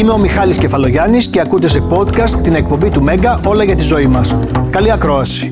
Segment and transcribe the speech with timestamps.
[0.00, 3.82] Είμαι ο Μιχάλης Κεφαλογιάννης και ακούτε σε podcast την εκπομπή του Μέγκα όλα για τη
[3.82, 4.34] ζωή μας.
[4.70, 5.50] Καλή ακρόαση.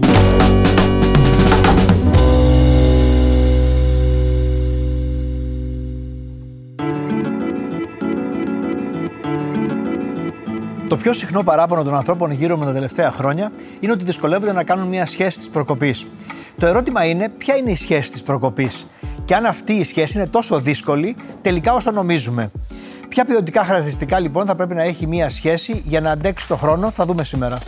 [10.89, 14.65] Το πιο συχνό παράπονο των ανθρώπων γύρω με τα τελευταία χρόνια είναι ότι δυσκολεύονται να
[14.65, 16.07] κάνουν μια σχέση της προκοπής.
[16.59, 18.87] Το ερώτημα είναι ποια είναι η σχέση της προκοπής;
[19.25, 22.51] Και αν αυτή η σχέση είναι τόσο δύσκολη τελικά όσο νομίζουμε;
[23.09, 26.91] Ποια ποιοτικά χαρακτηριστικά λοιπόν θα πρέπει να έχει μια σχέση για να αντέξει το χρόνο,
[26.91, 27.59] θα δούμε σήμερα.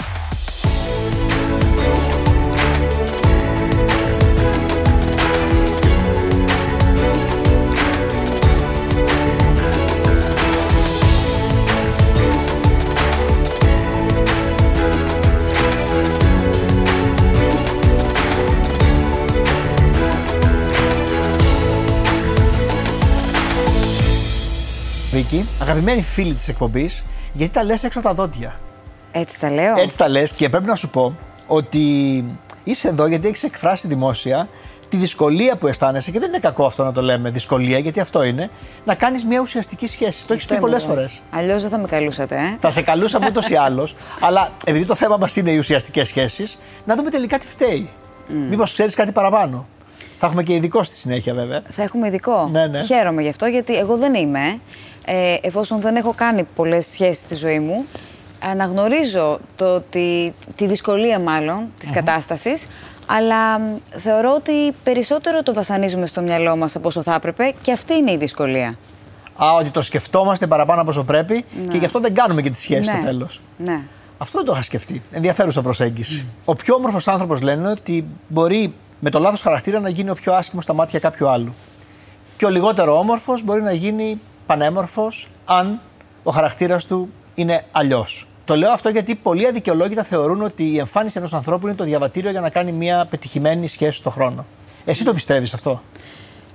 [25.31, 28.61] Βίκυ, αγαπημένη φίλη της εκπομπής, γιατί τα λες έξω από τα δόντια.
[29.13, 29.79] Έτσι τα λέω.
[29.79, 31.15] Έτσι τα λες και πρέπει να σου πω
[31.47, 31.81] ότι
[32.65, 34.49] είσαι εδώ γιατί έχεις εκφράσει δημόσια
[34.89, 38.23] τη δυσκολία που αισθάνεσαι, και δεν είναι κακό αυτό να το λέμε δυσκολία, γιατί αυτό
[38.23, 38.51] είναι,
[38.85, 40.27] να κάνεις μια ουσιαστική σχέση.
[40.27, 41.21] Το έχεις πει πολλές φορές.
[41.31, 42.57] Αλλιώς δεν θα με καλούσατε, ε.
[42.61, 46.59] Θα σε καλούσαμε ούτως ή άλλως, αλλά επειδή το θέμα μας είναι οι ουσιαστικές σχέσεις,
[46.85, 47.91] να δούμε τελικά τι φταίει.
[48.29, 48.33] Mm.
[48.49, 49.67] Μήπως ξέρεις κάτι παραπάνω.
[50.19, 51.63] Θα έχουμε και ειδικό στη συνέχεια, βέβαια.
[51.71, 52.49] Θα έχουμε ειδικό.
[52.53, 52.83] Ναι, ναι.
[52.83, 54.61] Χαίρομαι γι' αυτό, γιατί εγώ δεν είμαι.
[55.05, 57.85] Ε, εφόσον δεν έχω κάνει πολλές σχέσεις στη ζωή μου,
[58.41, 62.67] αναγνωρίζω το ότι, τη δυσκολία μάλλον της κατάστασης,
[63.07, 63.61] αλλά
[63.97, 68.13] θεωρώ ότι περισσότερο το βασανίζουμε στο μυαλό μας από όσο θα έπρεπε και αυτή είναι
[68.13, 68.75] η δυσκολία.
[69.45, 72.61] Α, ότι το σκεφτόμαστε παραπάνω από όσο πρέπει και γι' αυτό δεν κάνουμε και τη
[72.61, 72.97] σχέση Ναι.
[72.97, 73.41] στο τέλος.
[73.57, 73.81] Ναι.
[74.19, 75.03] Αυτό δεν το είχα σκεφτεί.
[75.13, 76.25] Ενδιαφέρουσα προσέγγιση.
[76.45, 80.33] Ο πιο όμορφος άνθρωπος λένε ότι μπορεί με το λάθος χαρακτήρα να γίνει ο πιο
[80.35, 81.55] άσχημος στα μάτια κάποιου άλλου.
[82.37, 85.81] Και ο λιγότερο όμορφος μπορεί να γίνει πανέμορφος αν
[86.23, 88.27] ο χαρακτήρας του είναι αλλιώς.
[88.45, 92.31] Το λέω αυτό γιατί πολλοί αδικαιολόγητα θεωρούν ότι η εμφάνιση ενός ανθρώπου είναι το διαβατήριο
[92.31, 94.47] για να κάνει μια πετυχημένη σχέση στον χρόνο.
[94.85, 95.83] Εσύ το πιστεύεις αυτό;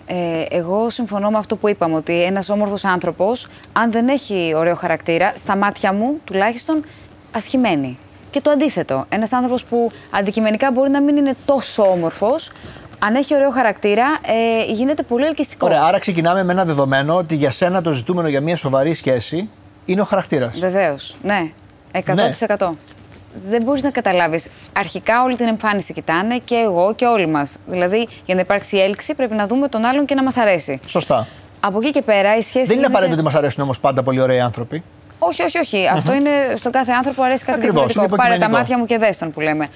[0.05, 4.75] Ε, εγώ συμφωνώ με αυτό που είπαμε, ότι ένας όμορφος άνθρωπος, αν δεν έχει ωραίο
[4.75, 6.83] χαρακτήρα, στα μάτια μου τουλάχιστον
[7.31, 7.97] ασχημένη.
[8.31, 12.51] Και το αντίθετο, ένας άνθρωπος που αντικειμενικά μπορεί να μην είναι τόσο όμορφος,
[12.99, 14.05] αν έχει ωραίο χαρακτήρα,
[14.67, 15.65] ε, γίνεται πολύ ελκυστικό.
[15.65, 19.49] Ωραία, άρα ξεκινάμε με ένα δεδομένο ότι για σένα το ζητούμενο για μια σοβαρή σχέση
[19.85, 20.59] είναι ο χαρακτήρας.
[20.59, 21.51] Βεβαίως, ναι.
[21.91, 22.77] 100%.
[23.49, 24.47] Δεν μπορείς να καταλάβεις.
[24.77, 27.55] Αρχικά όλη την εμφάνιση κοιτάνε και εγώ και όλοι μας.
[27.67, 30.79] Δηλαδή, για να υπάρξει έλξη, πρέπει να δούμε τον άλλον και να μας αρέσει.
[30.87, 31.27] Σωστά.
[31.59, 32.51] Από εκεί και πέρα η σχέση.
[32.53, 34.83] Δεν είναι γίνεται- απαραίτητο ότι μας αρέσουν όμως πάντα πολύ ωραίοι άνθρωποι.
[35.19, 35.87] Όχι, όχι, όχι.
[35.87, 38.15] Αυτό είναι στον κάθε άνθρωπο αρέσει κάτι Ακριβώς, διαφορετικό.
[38.15, 38.57] είναι Πάρε τα υποκειμενικό.
[38.59, 39.67] μάτια μου και δες τον που λέμε.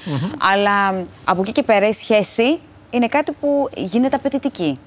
[0.54, 4.80] Αλλά μ, από εκεί και πέρα η σχέση είναι κάτι που γίνεται απαιτητική.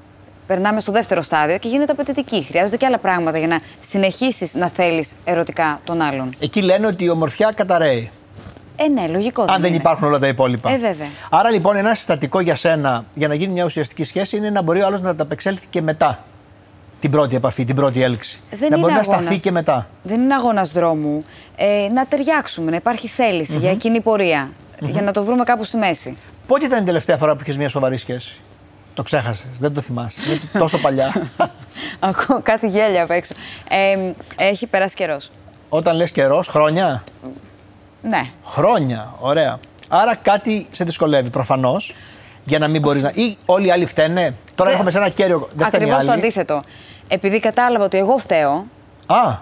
[0.46, 2.42] Περνάμε στο δεύτερο στάδιο και γίνεται απαιτητική.
[2.42, 6.34] Χρειάζονται και άλλα πράγματα για να συνεχίσεις να θέλεις ερωτικά τον άλλον.
[6.40, 8.10] Εκεί λένε ότι η ομορφιά καταραίει.
[8.76, 9.42] Ε, ναι, λογικό.
[9.42, 9.76] Αν δεν είναι.
[9.76, 10.70] υπάρχουν όλα τα υπόλοιπα.
[10.70, 11.06] Ε, βέβαια.
[11.30, 14.80] Άρα λοιπόν, ένα συστατικό για σένα για να γίνει μια ουσιαστική σχέση είναι να μπορεί
[14.82, 16.24] ο άλλος να ανταπεξέλθει και μετά
[17.00, 18.40] την πρώτη επαφή, την πρώτη έλξη.
[18.50, 19.22] Δεν να είναι μπορεί να αγώνας.
[19.22, 19.88] σταθεί και μετά.
[20.02, 21.24] Δεν είναι αγώνας δρόμου.
[21.56, 24.50] Ε, να ταιριάξουμε, να υπάρχει θέληση για κοινή πορεία.
[24.80, 26.16] Για να το βρούμε κάπου στη μέση.
[26.52, 28.36] Πότε ήταν η τελευταία φορά που είχες μια σοβαρή σχέση.
[28.94, 30.20] Το ξέχασες, δεν το θυμάσαι.
[30.28, 31.12] Είναι τόσο παλιά.
[32.00, 33.32] Ακούω κάτι γέλια απ' έξω.
[33.68, 35.30] Ε, έχει περάσει καιρός.
[35.68, 37.04] Όταν λες καιρός, χρόνια;
[38.02, 38.30] Ναι.
[38.44, 39.58] Χρόνια, ωραία.
[39.88, 41.94] Άρα κάτι σε δυσκολεύει προφανώς.
[42.44, 43.10] Για να μην μπορείς να.
[43.14, 45.48] ή όλοι οι άλλοι φταίνε; Τώρα Δεν- έχουμε σε ένα κέριο.
[45.54, 46.20] Δεν φταίνει Ακριβώς το άλλοι.
[46.20, 46.62] αντίθετο.
[47.08, 48.66] Επειδή κατάλαβα ότι εγώ φταίω,
[49.06, 49.34] Α,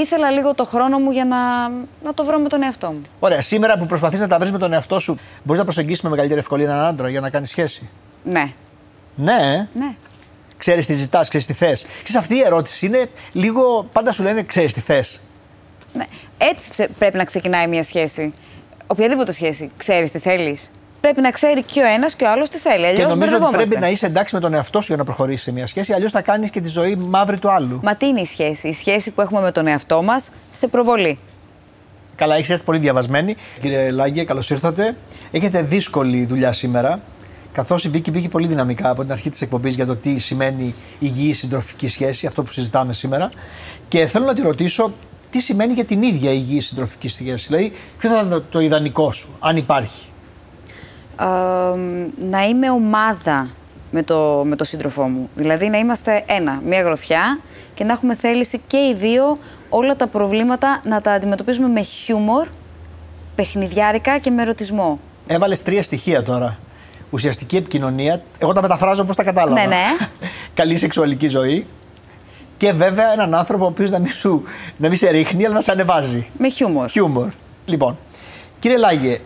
[0.00, 1.68] ήθελα λίγο το χρόνο μου για να,
[2.04, 3.02] να το βρω με τον εαυτό μου.
[3.18, 3.40] ωραία.
[3.42, 6.40] Σήμερα που προσπαθείς να τα βρεις με τον εαυτό σου, μπορείς να προσεγγίσεις με μεγαλύτερη
[6.40, 7.88] ευκολία έναν άντρα για να κάνεις σχέση;
[8.24, 8.52] Ναι.
[9.14, 9.94] Ναι, ε; Ναι.
[10.56, 11.82] ξέρεις τι ζητάς, ξέρεις τι θες.
[12.02, 13.88] Ξέρεις, αυτή η ερώτηση είναι λίγο.
[13.92, 15.20] Πάντα σου λένε ξέρεις τι θες.
[15.92, 16.04] ναι.
[16.38, 18.32] Έτσι ψε- πρέπει να ξεκινάει μια σχέση.
[18.86, 19.70] Οποιαδήποτε σχέση.
[19.76, 20.70] Ξέρεις τι θέλεις.
[21.04, 22.82] Πρέπει να ξέρει και ο ένας και ο άλλος τι θέλει.
[22.82, 25.42] Και Αλλιώς νομίζω ότι πρέπει να είσαι εντάξει με τον εαυτό σου για να προχωρήσεις
[25.42, 27.80] σε μια σχέση, αλλιώς θα κάνεις και τη ζωή μαύρη του άλλου.
[27.82, 31.18] Μα τι είναι η σχέση; Η σχέση που έχουμε με τον εαυτό μας σε προβολή.
[32.16, 33.36] Καλά, έχεις έρθει πολύ διαβασμένη.
[33.60, 34.96] Κύριε Λάγκε, καλώς ήρθατε.
[35.30, 37.00] Έχετε δύσκολη δουλειά σήμερα.
[37.52, 40.74] Καθώς η Βίκη πήγε πολύ δυναμικά από την αρχή της εκπομπής για το τι σημαίνει
[40.98, 43.30] υγιή συντροφική σχέση, αυτό που συζητάμε σήμερα.
[43.88, 44.92] Και θέλω να τη ρωτήσω
[45.30, 48.60] τι σημαίνει για την ίδια η υγιή συντροφική σχέση; Δηλαδή, ποιο θα ήταν το, το
[48.60, 50.08] ιδανικό σου, αν υπάρχει;
[51.20, 51.78] Ε,
[52.30, 53.48] να είμαι ομάδα
[53.90, 55.28] με το, με το σύντροφό μου.
[55.34, 57.38] Δηλαδή να είμαστε ένα, μία γροθιά
[57.74, 59.38] και να έχουμε θέληση και οι δύο
[59.68, 62.46] όλα τα προβλήματα να τα αντιμετωπίζουμε με χιούμορ,
[63.34, 64.98] παιχνιδιάρικα και με ερωτισμό.
[65.26, 66.58] Έβαλες τρία στοιχεία τώρα.
[67.10, 68.22] Ουσιαστική επικοινωνία.
[68.38, 69.60] Εγώ τα μεταφράζω όπως τα κατάλαβα.
[69.60, 70.06] Ναι, ναι.
[70.54, 71.66] Καλή σεξουαλική ζωή
[72.56, 74.42] Και βέβαια έναν άνθρωπο ο οποίος να, μην σου-
[74.76, 76.26] να μην σε ρίχνει, αλλά να σε ανεβάζει.
[76.38, 76.88] Με χιούμορ.
[76.88, 77.28] Χιούμορ.
[77.64, 77.96] Λοιπόν,
[78.58, 79.18] κύριε Λάγε,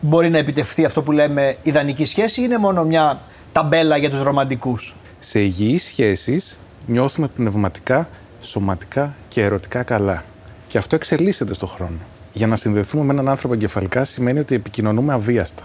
[0.00, 3.20] μπορεί να επιτευχθεί αυτό που λέμε ιδανική σχέση ή είναι μόνο μια
[3.52, 8.08] ταμπέλα για τους ρομαντικούς; Σε υγιείς σχέσεις νιώθουμε πνευματικά,
[8.42, 10.24] σωματικά και ερωτικά καλά.
[10.66, 11.98] Και αυτό εξελίσσεται στον χρόνο.
[12.32, 15.62] Για να συνδεθούμε με έναν άνθρωπο εγκεφαλικά σημαίνει ότι επικοινωνούμε αβίαστα.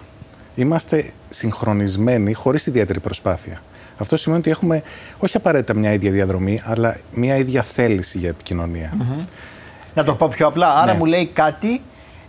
[0.56, 3.62] Είμαστε συγχρονισμένοι χωρίς ιδιαίτερη προσπάθεια.
[3.98, 4.84] Αυτό σημαίνει ότι έχουμε
[5.20, 8.94] όχι απαραίτητα μια ίδια διαδρομή, αλλά μια ίδια θέληση για επικοινωνία.
[9.94, 10.74] Να το πω πιο απλά.
[10.76, 10.98] Άρα Ναι.
[10.98, 11.82] μου λέει κάτι,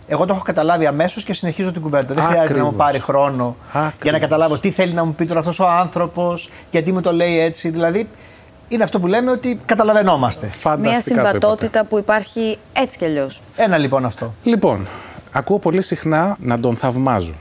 [0.07, 2.13] εγώ το έχω καταλάβει αμέσως και συνεχίζω την κουβέντα.
[2.13, 2.85] Δεν χρειάζεται να μου Ακριβώς.
[2.87, 4.19] πάρει χρόνο για να Ακριβώς.
[4.19, 7.69] καταλάβω τι θέλει να μου πει τώρα αυτός ο άνθρωπος, γιατί μου το λέει έτσι.
[7.69, 8.09] Δηλαδή,
[8.67, 10.45] είναι αυτό που λέμε ότι καταλαβαίνόμαστε.
[10.45, 11.29] Μια Φανταστικά το είπατε.
[11.31, 13.41] συμβατότητα που υπάρχει έτσι κι αλλιώς.
[13.55, 14.33] Ένα λοιπόν αυτό.
[14.43, 14.87] Λοιπόν,
[15.31, 17.33] ακούω πολύ συχνά να τον θαυμάζω.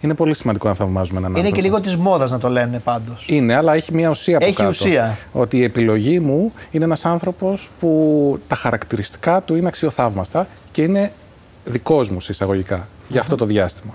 [0.00, 1.56] Είναι πολύ σημαντικό να θαυμάζουμε έναν Είναι άνθρωπο.
[1.62, 3.26] και λίγο της μόδας να το λένε πάντως.
[3.28, 4.68] Είναι, αλλά έχει μια ουσία από Έχει κάτω.
[4.68, 5.18] ουσία.
[5.32, 11.12] Ότι η επιλογή μου είναι ένας άνθρωπος που τα χαρακτηριστικά του είναι αξιοθαύμαστα και είναι
[11.64, 13.92] δικός μου σε εισαγωγικά για αυτό το διάστημα.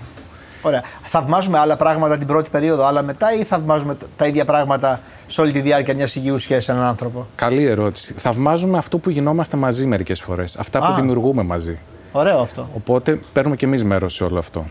[0.62, 0.84] Ωραία.
[1.04, 5.42] Θαυμάζουμε άλλα πράγματα την πρώτη περίοδο, άλλα μετά, ή θαυμάζουμε τα- τα ίδια πράγματα σε
[5.42, 8.14] όλη τη διάρκεια μιας υγιούς σχέσης έναν άνθρωπο; Καλή ερώτηση.
[8.18, 10.56] Θαυμάζουμε αυτό που γινόμαστε μαζί μερικές φορές.
[10.58, 10.88] Αυτά Α.
[10.90, 11.78] που δημιουργούμε μαζί.
[12.12, 12.70] Ωραίο αυτό.
[12.76, 14.66] Οπότε παίρνουμε και εμείς μέρος σε όλο αυτό.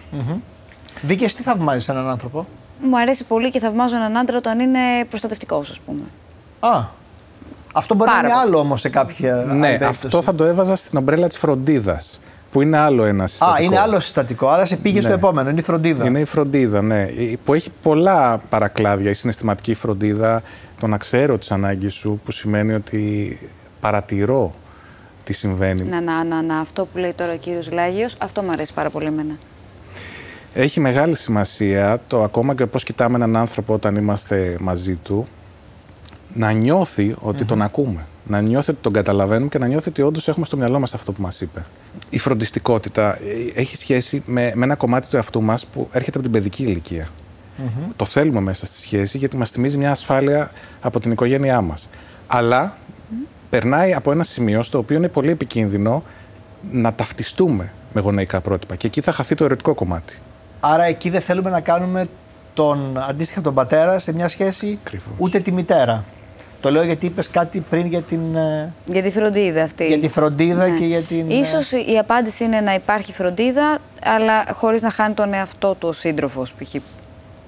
[1.02, 2.46] Βίκες, τι θαυμάζεις έναν άνθρωπο;
[2.82, 4.78] Μου αρέσει πολύ και θαυμάζω έναν άντρα όταν είναι
[5.10, 6.00] προστατευτικός, ας πούμε.
[6.60, 6.84] Α.
[7.72, 8.48] Αυτό μπορεί Πάρα να είναι πολύ.
[8.48, 9.38] άλλο όμως σε κάποια.
[9.38, 9.90] άλλη ναι, περίπτωση.
[10.06, 12.20] αυτό θα το έβαζα στην ομπρέλα της φροντίδας.
[12.52, 13.62] Που είναι άλλο ένα Α, συστατικό.
[13.64, 14.48] είναι άλλο συστατικό.
[14.48, 15.14] Άρα σε πήγε στο Ναι.
[15.14, 15.50] επόμενο.
[15.50, 16.04] Είναι η φροντίδα.
[16.06, 17.06] Είναι η φροντίδα, ναι.
[17.44, 19.10] Που έχει πολλά παρακλάδια.
[19.10, 20.42] Η συναισθηματική φροντίδα,
[20.80, 23.38] το να ξέρω τις ανάγκες σου, που σημαίνει ότι
[23.80, 24.52] παρατηρώ
[25.24, 25.82] τι συμβαίνει.
[25.82, 28.90] Να, να, να, να, αυτό που λέει τώρα ο κύριος Λάγιος, αυτό μου αρέσει πάρα
[28.90, 29.34] πολύ εμένα.
[30.54, 35.28] Έχει μεγάλη σημασία το ακόμα και πώς κοιτάμε έναν άνθρωπο όταν είμαστε μαζί του,
[36.34, 38.06] να νιώθει ότι τον ακούμε.
[38.28, 41.12] Να νιώθει ότι τον καταλαβαίνουμε και να νιώθει ότι όντως έχουμε στο μυαλό μας αυτό
[41.12, 41.64] που μας είπε.
[42.10, 43.18] Η φροντιστικότητα
[43.54, 46.62] ε, έχει σχέση με, με ένα κομμάτι του εαυτού μας που έρχεται από την παιδική
[46.62, 47.08] ηλικία.
[47.96, 51.88] Το θέλουμε μέσα στη σχέση γιατί μας θυμίζει μια ασφάλεια από την οικογένειά μας.
[52.26, 52.76] Αλλά
[53.50, 56.02] περνάει από ένα σημείο στο οποίο είναι πολύ επικίνδυνο
[56.72, 58.76] να ταυτιστούμε με γονεϊκά πρότυπα.
[58.76, 60.18] Και εκεί θα χαθεί το ερωτικό κομμάτι.
[60.60, 62.06] Άρα εκεί δεν θέλουμε να κάνουμε
[62.54, 65.14] τον αντίστοιχα τον πατέρα σε μια σχέση Ακριβώς.
[65.16, 66.04] ούτε τη μητέρα.
[66.60, 68.34] Το λέω γιατί είπες κάτι πριν για την.
[68.36, 69.86] ε, Για τη φροντίδα αυτή.
[69.86, 74.44] Για τη φροντίδα και για την, ε, Ίσως η απάντηση είναι να υπάρχει φροντίδα, αλλά
[74.52, 76.74] χωρίς να χάνει τον εαυτό του ο σύντροφος, π.χ.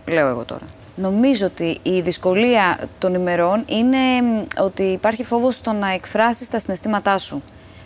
[0.06, 0.66] Λέω εγώ τώρα.
[0.96, 6.58] Νομίζω ότι η δυσκολία των ημερών είναι μ, ότι υπάρχει φόβος στο να εκφράσεις τα
[6.58, 7.42] συναισθήματά σου.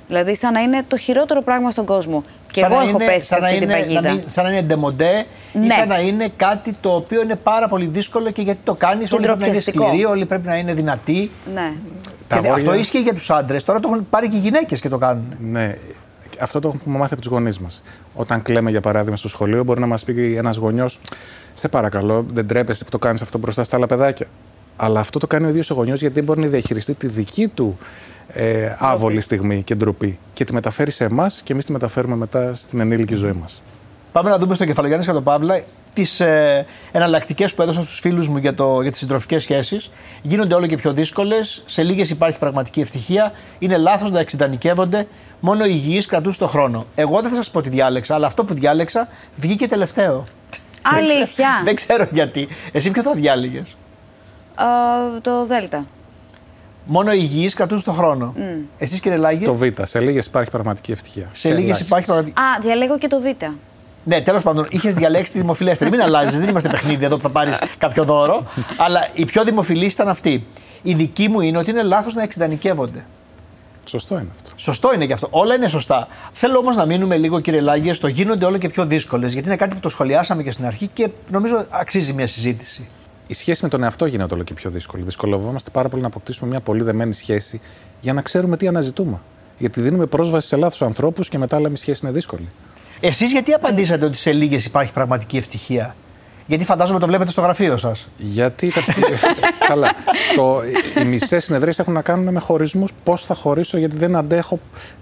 [0.09, 2.25] Δηλαδή, σαν να είναι το χειρότερο πράγμα στον κόσμο.
[2.55, 4.01] Και σαν εγώ να έχω είναι- πέσει σε σαν να αυτή την είναι- παγίδα.
[4.01, 5.69] να μην- σαν να είναι ντεμοντέ ή Ναι.
[5.69, 9.09] σαν να είναι κάτι το οποίο είναι πάρα πολύ δύσκολο και γιατί το κάνεις.
[9.09, 9.87] Και Όλοι πρέπει να είναι ντροπιαστικό.
[9.87, 11.31] σκληροί, όλοι πρέπει να είναι δυνατοί.
[11.55, 11.73] Ναι.
[12.29, 13.65] Τα Και αγόρια- αυτό ίσχυε για τους άντρες.
[13.65, 15.25] Τώρα το έχουν πάρει και οι γυναίκες και το κάνουν.
[15.51, 15.75] Ναι,
[16.41, 17.83] αυτό το έχουμε μάθει από τους γονείς μας.
[18.15, 20.99] Όταν κλαίμε, για παράδειγμα, στο σχολείο, μπορεί να μας πει ένας γονιός:
[21.55, 24.27] Σε παρακαλώ, δεν τρέπεσαι που το κάνεις αυτό μπροστά στα άλλα παιδάκια.
[24.77, 27.49] Αλλά αυτό το κάνει ο ίδιος ο γονιός γιατί δεν μπορεί να διαχειριστεί τη δική
[27.49, 27.79] του
[28.29, 30.19] ε, άβολη στιγμή και ντροπή.
[30.33, 33.63] Και τη μεταφέρει σε εμάς και εμείς τη μεταφέρουμε μετά στην ενήλικη ζωή μας.
[34.13, 35.61] Πάμε να δούμε στο κεφαλογιάννης και τον Παύλα
[35.93, 39.91] τις ε, εναλλακτικές που έδωσα στους φίλους μου για, το, για τις συντροφικές σχέσεις.
[40.23, 41.63] Γίνονται όλο και πιο δύσκολες.
[41.67, 43.33] Σε λίγες υπάρχει πραγματική ευτυχία.
[43.59, 45.07] Είναι λάθος να εξειδανικεύονται.
[45.41, 46.87] Μόνο οι υγιείς κρατούν τον χρόνο.
[46.95, 50.25] Εγώ δεν θα σας πω τι διάλεξα, αλλά αυτό που διάλεξα βγήκε τελευταίο.
[50.83, 51.49] Αλήθεια.
[51.65, 52.49] δεν ξέρω γιατί.
[52.73, 53.77] Εσύ ποιο θα διάλεγες;
[54.55, 54.67] Α,
[55.21, 55.87] το Δέλτα.
[56.87, 58.35] Μόνο οι υγιείς κρατούν τον χρόνο.
[58.79, 59.63] Εσείς κύριε Λάγε, Το Β.
[59.83, 61.29] Σε λίγες υπάρχει πραγματική ευτυχία.
[61.33, 61.87] σε λίγες ελάχιστες.
[61.87, 62.41] υπάρχει πραγματική.
[62.41, 63.25] Α, διαλέγω και το Β.
[64.05, 65.91] Ναι, τέλος πάντων, είχες διαλέξει τη δημοφιλέστερη.
[65.91, 68.47] Μην αλλάζεις, δεν είμαστε παιχνίδι εδώ που θα πάρεις κάποιο δώρο.
[68.77, 70.47] αλλά η πιο δημοφιλή ήταν αυτή.
[70.83, 73.05] Η δική μου είναι ότι είναι λάθος να εξειδανικεύονται.
[73.89, 74.51] Σωστό είναι αυτό.
[74.57, 75.29] Σωστό είναι και αυτό.
[75.31, 76.09] Όλα είναι σωστά.
[76.33, 79.33] Θέλω όμως να μείνουμε λίγο, κύριε Λάγε, στο γίνονται όλο και πιο δύσκολες.
[79.33, 82.89] Γιατί είναι κάτι που το σχολιάσαμε και στην αρχή και νομίζω αξίζει μια συζήτηση.
[83.27, 85.03] Η σχέση με τον εαυτό γίνεται όλο και πιο δύσκολη.
[85.03, 87.61] Δυσκολευόμαστε πάρα πολύ να αποκτήσουμε μια πολύ δεμένη σχέση
[88.01, 89.21] για να ξέρουμε τι αναζητούμε.
[89.59, 92.49] Γιατί δίνουμε πρόσβαση σε λάθος ανθρώπους και μετά λέμε η σχέση είναι δύσκολη.
[93.01, 95.95] Εσείς γιατί απαντήσατε ότι σε λίγες υπάρχει πραγματική ευτυχία;
[96.47, 98.09] Γιατί φαντάζομαι το βλέπετε στο γραφείο σας.
[98.17, 98.73] Γιατί.
[98.73, 98.81] Τα...
[99.69, 99.93] Καλά.
[100.37, 100.63] Το...
[101.01, 102.91] Οι μισές συνεδρίες έχουν να κάνουν με χωρισμούς.
[103.03, 104.59] Πώς θα χωρίσω, γιατί δεν αντέχω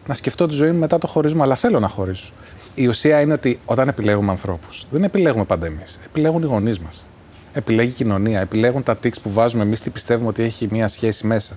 [0.06, 1.42] να σκεφτώ τη ζωή μου μετά το χωρισμό.
[1.42, 2.32] Αλλά θέλω να χωρίσω.
[2.74, 5.98] Η ουσία είναι ότι όταν επιλέγουμε ανθρώπους, δεν επιλέγουμε πάντα εμείς.
[6.06, 7.06] Επιλέγουν οι γονείς μας.
[7.52, 8.40] Επιλέγει η κοινωνία.
[8.40, 11.56] Επιλέγουν τα tics που βάζουμε εμείς, τι πιστεύουμε ότι έχει μια σχέση μέσα.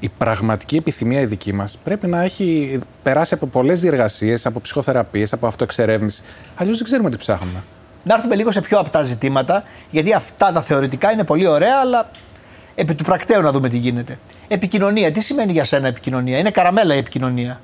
[0.00, 5.32] Η πραγματική επιθυμία η δική μας πρέπει να έχει περάσει από πολλές διεργασίες, από ψυχοθεραπείες,
[5.32, 6.22] από αυτοεξερεύνηση.
[6.56, 7.62] Αλλιώς δεν ξέρουμε τι ψάχνουμε.
[8.04, 12.10] Να έρθουμε λίγο σε πιο απτά ζητήματα, γιατί αυτά τα θεωρητικά είναι πολύ ωραία, αλλά
[12.78, 14.18] Επί του πρακτέου να δούμε τι γίνεται.
[14.48, 15.12] Επικοινωνία.
[15.12, 17.60] Τι σημαίνει για σένα επικοινωνία; Είναι καραμέλα η επικοινωνία.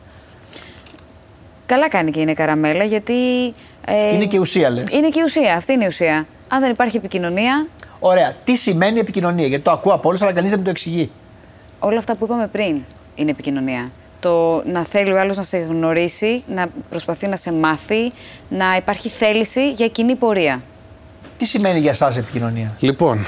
[1.66, 3.14] Καλά κάνει και είναι καραμέλα γιατί.
[3.86, 4.84] ε, είναι και ουσία, λες.
[4.90, 5.54] Είναι και ουσία.
[5.56, 6.26] Αυτή είναι η ουσία.
[6.54, 7.66] Αν δεν υπάρχει επικοινωνία.
[7.98, 8.34] Ωραία.
[8.44, 11.10] Τι σημαίνει επικοινωνία; Γιατί το ακούω από όλους, αλλά κανείς δεν μου το εξηγεί.
[11.78, 12.80] Όλα αυτά που είπαμε πριν
[13.14, 13.90] είναι επικοινωνία.
[14.20, 18.12] Το να θέλει ο άλλος να σε γνωρίσει, να προσπαθεί να σε μάθει,
[18.48, 20.62] να υπάρχει θέληση για κοινή πορεία.
[21.38, 23.26] Τι σημαίνει για εσάς επικοινωνία; Λοιπόν,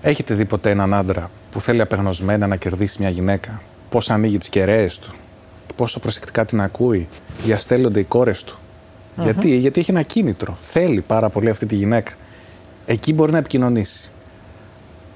[0.00, 4.48] έχετε δει ποτέ έναν άντρα που θέλει απεγνωσμένα να κερδίσει μια γυναίκα, πώς ανοίγει τις
[4.48, 5.14] κεραίες του,
[5.76, 7.08] πόσο προσεκτικά την ακούει,
[7.42, 8.58] διαστέλλονται οι κόρες του;
[9.22, 10.56] Γιατί, γιατί έχει ένα κίνητρο.
[10.60, 12.12] Θέλει πάρα πολύ αυτή τη γυναίκα.
[12.90, 14.12] Εκεί μπορεί να επικοινωνήσεις.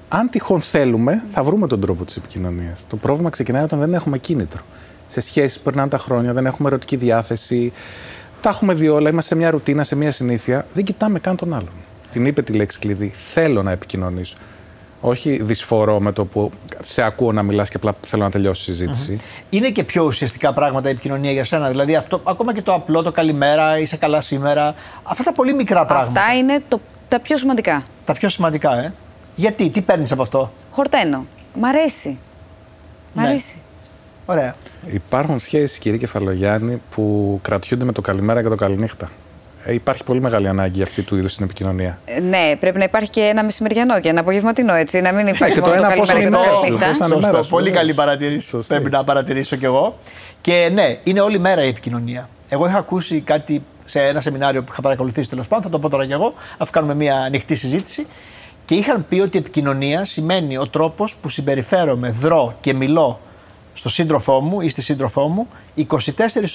[0.09, 2.83] Αν τυχόν θέλουμε, θα βρούμε τον τρόπο της επικοινωνίας.
[2.89, 4.61] Το πρόβλημα ξεκινάει όταν δεν έχουμε κίνητρο.
[5.07, 7.73] Σε σχέσεις που περνάνε τα χρόνια, δεν έχουμε ερωτική διάθεση.
[8.41, 10.65] Τα έχουμε δει όλα, είμαστε σε μια ρουτίνα, σε μια συνήθεια.
[10.73, 11.71] Δεν κοιτάμε καν τον άλλον.
[12.11, 13.13] Την είπε τη λέξη κλειδί.
[13.33, 14.37] Θέλω να επικοινωνήσω.
[15.01, 16.51] Όχι δυσφορώ με το που
[16.81, 19.19] σε ακούω να μιλάς και απλά θέλω να τελειώσει η συζήτηση.
[19.49, 21.69] Είναι και πιο ουσιαστικά πράγματα η επικοινωνία για σένα.
[21.69, 24.75] Δηλαδή, αυτό, ακόμα και το απλό, το καλημέρα, είσαι καλά σήμερα.
[25.03, 26.21] Αυτά τα πολύ μικρά πράγματα.
[26.21, 26.79] Αυτά είναι το,
[27.13, 27.83] τα πιο σημαντικά.
[28.05, 28.93] Τα πιο σημαντικά, ε.
[29.35, 31.25] Γιατί, τι παίρνεις από αυτό; Χορταίνω.
[31.53, 32.17] Μ' αρέσει.
[33.13, 33.27] Μ' Ναι.
[33.27, 33.55] αρέσει.
[34.25, 34.55] Ωραία.
[34.91, 39.09] Υπάρχουν σχέσεις, κύριε Κεφαλογιάννη, που κρατιούνται με το καλημέρα και το καληνύχτα.
[39.65, 41.99] Ε, υπάρχει πολύ μεγάλη ανάγκη αυτή του είδους στην επικοινωνία.
[42.05, 45.01] Ε, Ναι, πρέπει να υπάρχει και ένα μεσημεριανό και ένα απογευματινό, έτσι.
[45.01, 46.87] Να μην υπάρχει και το μόνο ένα πώς καλημέρα και είναι το η μέρα σου,
[46.87, 46.87] καληνύχτα.
[46.87, 47.31] πώς θα είναι η Σωστό.
[47.31, 47.79] μέρα σου, Πολύ βέβαια.
[47.81, 48.47] καλή παρατήρηση.
[48.47, 48.73] Σωστή.
[48.73, 49.97] Πρέπει να παρατηρήσω κι εγώ.
[50.41, 52.29] Και ναι, είναι όλη μέρα η επικοινωνία.
[52.49, 55.89] Εγώ είχα ακούσει κάτι σε ένα σεμινάριο που είχα παρακολουθήσει τέλος πάντων, θα το πω
[55.89, 58.05] τώρα κι εγώ, αφού κάνουμε μια ανοιχτή συζήτηση.
[58.65, 63.19] Και είχαν πει ότι η επικοινωνία σημαίνει ο τρόπος που συμπεριφέρομαι, δρώ και μιλώ
[63.73, 65.83] στο σύντροφό μου ή στη σύντροφό μου 24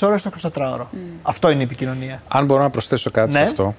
[0.03, 0.87] ώρες το 24ωρο.
[1.23, 2.23] Αυτό είναι η επικοινωνία.
[2.29, 3.45] Αν μπορώ να προσθέσω κάτι σε Ναι.
[3.45, 3.75] αυτό.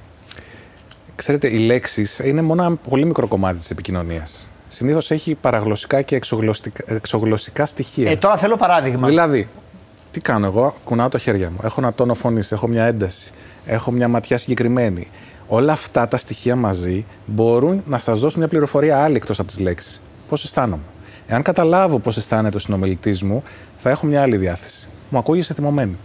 [1.15, 4.50] Ξέρετε, οι λέξεις είναι μόνο ένα πολύ μικρό κομμάτι της επικοινωνίας.
[4.68, 8.12] Συνήθως έχει παραγλωσσικά και εξωγλωσσικά, εξωγλωσσικά στοιχεία.
[8.12, 9.08] Ε, τώρα θέλω παράδειγμα.
[9.08, 9.48] Δηλαδή,
[10.12, 11.58] τι κάνω εγώ, κουνάω τα χέρια μου.
[11.63, 13.32] Έχω ένα τόνο φωνής, έχω μια ένταση,
[13.66, 15.08] έχω μια ματιά συγκεκριμένη.
[15.48, 19.60] Όλα αυτά τα στοιχεία μαζί μπορούν να σας δώσουν μια πληροφορία άλλη εκτός από τις
[19.60, 20.01] λέξεις.
[20.30, 20.84] Πώς αισθάνομαι.
[21.28, 23.44] Εάν καταλάβω πώς αισθάνεται ο συνομιλητής μου,
[23.78, 24.89] θα έχω μια άλλη διάθεση.
[25.10, 25.98] Μου ακούγεσαι θυμωμένη.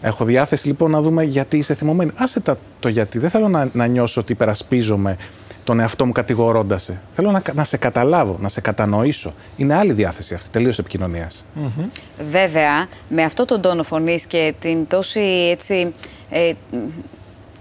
[0.00, 2.10] Έχω διάθεση λοιπόν να δούμε γιατί είσαι θυμωμένη.
[2.14, 3.18] Άσε τα, το γιατί.
[3.18, 5.16] Δεν θέλω να, να νιώσω ότι υπερασπίζομαι
[5.66, 7.00] τον εαυτό μου κατηγορώντας σε.
[7.12, 9.32] Θέλω να, να σε καταλάβω, να σε κατανοήσω.
[9.56, 11.44] Είναι άλλη διάθεση αυτή, τελείως επικοινωνίας.
[12.30, 15.92] Βέβαια, με αυτό τον τόνο φωνής και την τόση έτσι,
[16.30, 16.76] ε, μ,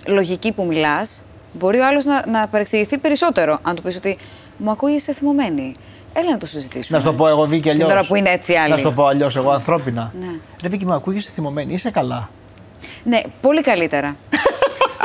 [0.07, 1.21] λογική που μιλάς,
[1.53, 3.59] μπορεί ο άλλος να, να παρεξηγηθεί περισσότερο.
[3.61, 4.17] Αν του πεις ότι
[4.57, 5.75] μου ακούγεσαι θυμωμένη.
[6.13, 6.97] Έλα να το συζητήσουμε.
[6.97, 7.91] Να σου το πω εγώ, Βίκη, Την αλλιώς.
[7.91, 8.71] ώρα που είναι έτσι άλλοι.
[8.71, 10.11] Να σου το πω αλλιώς, εγώ ανθρώπινα.
[10.19, 10.27] Ναι.
[10.61, 12.29] Ρε Βίκη, μου ακούγεσαι θυμωμένη, είσαι καλά.
[13.03, 14.15] Ναι, πολύ καλύτερα.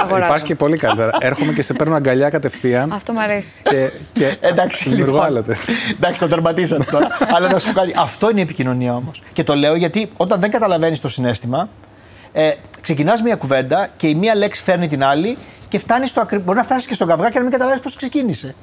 [0.01, 0.25] Αγοράζω.
[0.27, 1.11] Υπάρχει και πολύ καλύτερα.
[1.21, 2.93] Έρχομαι και σε παίρνω αγκαλιά κατευθείαν.
[2.93, 3.63] Αυτό μου αρέσει.
[3.63, 5.27] και, και Εντάξει, δημιουργώ λοιπόν.
[5.27, 5.75] άλλα τέτοια.
[5.91, 7.07] Εντάξει, το τερματίσατε τώρα.
[7.35, 7.95] Αλλά να σου πω κάτι.
[7.97, 9.23] Αυτό είναι η επικοινωνία όμως.
[9.33, 11.69] Και το λέω γιατί όταν δεν καταλαβαίνεις το συνέστημα,
[12.33, 15.37] ε, ξεκινάς μια κουβέντα και η μία λέξη φέρνει την άλλη
[15.69, 16.39] και φτάνεις στο ακρι...
[16.39, 18.55] Μπορεί να φτάσεις και στον καυγά και να μην καταλάβει πώς ξεκίνησε.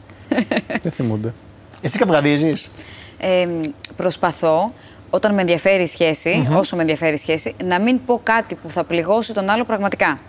[0.81, 1.33] Δεν θυμούνται.
[1.81, 2.71] Εσύ καυγαδίζεις;
[3.17, 3.45] Ε,
[3.95, 4.73] προσπαθώ,
[5.09, 8.69] όταν με ενδιαφέρει η σχεση όσο με ενδιαφέρει η σχέση, να μην πω κάτι που
[8.69, 10.19] θα πληγώσει τον άλλο πραγματικά.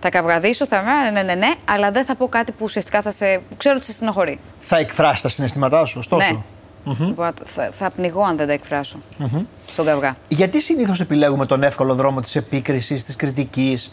[0.00, 3.10] Θα καυγαδίσω, θα ναι, ναι, ναι, ναι, αλλά δεν θα πω κάτι που ουσιαστικά θα
[3.10, 3.40] σε.
[3.48, 4.38] που ξέρω ότι σε στενοχωρεί.
[4.60, 6.32] Θα εκφράσει τα συναισθήματά σου, ωστόσο.
[6.32, 7.06] Ναι.
[7.06, 8.98] Λοιπόν, θα, θα πνιγώ αν δεν τα εκφράσω
[9.66, 10.16] στον καυγά.
[10.28, 13.90] Γιατί συνήθως επιλέγουμε τον εύκολο δρόμο της επίκρισης, της κριτικής,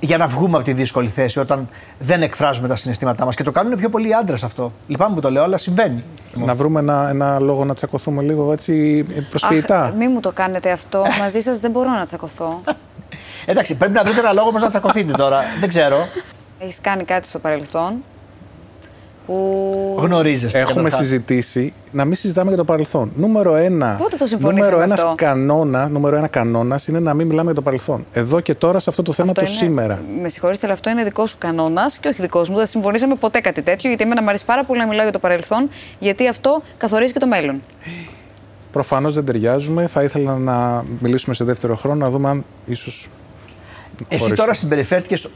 [0.00, 3.34] για να βγούμε από τη δύσκολη θέση όταν δεν εκφράζουμε τα συναισθήματά μας.
[3.34, 4.72] Και το κάνουν πιο πολλοί άντρες αυτό.
[4.86, 6.04] Λυπάμαι που το λέω, αλλά συμβαίνει.
[6.34, 9.82] Να βρούμε ένα, ένα λόγο να τσακωθούμε λίγο έτσι προσποιητά.
[9.82, 11.02] Αχ, μην μου το κάνετε αυτό.
[11.18, 12.60] Μαζί σας δεν μπορώ να τσακωθώ.
[13.46, 15.40] Εντάξει, πρέπει να βρείτε ένα λόγο όμω να τσακωθείτε τώρα.
[15.60, 16.08] δεν ξέρω.
[16.58, 17.94] Έχεις κάνει κάτι στο παρελθόν
[19.26, 19.98] που.
[20.00, 20.58] Γνωρίζεστε.
[20.58, 21.00] Έχουμε καταρχάς.
[21.00, 23.12] συζητήσει να μην συζητάμε για το παρελθόν.
[23.16, 23.94] Νούμερο ένα.
[23.98, 27.54] Πότε το συμφωνήσαμε νούμερο ένας αυτό; κανόνα, νούμερο ένα κανόνας είναι να μην μιλάμε για
[27.54, 28.06] το παρελθόν.
[28.12, 30.02] Εδώ και τώρα σε αυτό το θέμα Αυτό το είναι- σήμερα.
[30.22, 32.56] Με συγχωρείτε, αλλά αυτό είναι δικός σου κανόνας και όχι δικός μου.
[32.56, 35.18] Δεν συμφωνήσαμε ποτέ κάτι τέτοιο, γιατί εμένα μου αρέσει πάρα πολύ να μιλάω για το
[35.18, 37.60] παρελθόν, γιατί αυτό καθορίζει και το μέλλον.
[38.72, 39.86] Προφανώς δεν ταιριάζουμε.
[39.86, 43.08] Θα ήθελα να μιλήσουμε σε δεύτερο χρόνο, να δούμε αν ίσως.
[44.08, 45.28] Εσύ τώρα συμπεριφέρθηκες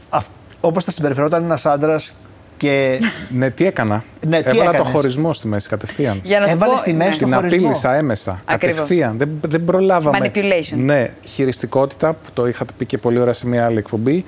[0.61, 2.15] όπως θα συμπεριφερόταν ένας άντρας
[2.57, 3.01] και.
[3.29, 4.05] Ναι, τι έκανα.
[4.27, 6.21] Ναι, τι Έβαλα το έκανες; χωρισμό στη μέση κατευθείαν.
[6.25, 7.17] Για να το Έβαλες πω, στη μέση ναι.
[7.17, 7.59] το Την χωρισμό.
[7.59, 8.43] απείλησα έμεσα.
[8.45, 8.77] Ακριβώς.
[8.77, 9.19] Κατευθείαν.
[9.19, 10.19] Δεν, δεν προλάβαμε.
[10.23, 10.77] Manipulation.
[10.77, 14.25] Ναι, χειριστικότητα που το είχατε πει και πολύ ωραία σε μια άλλη εκπομπή.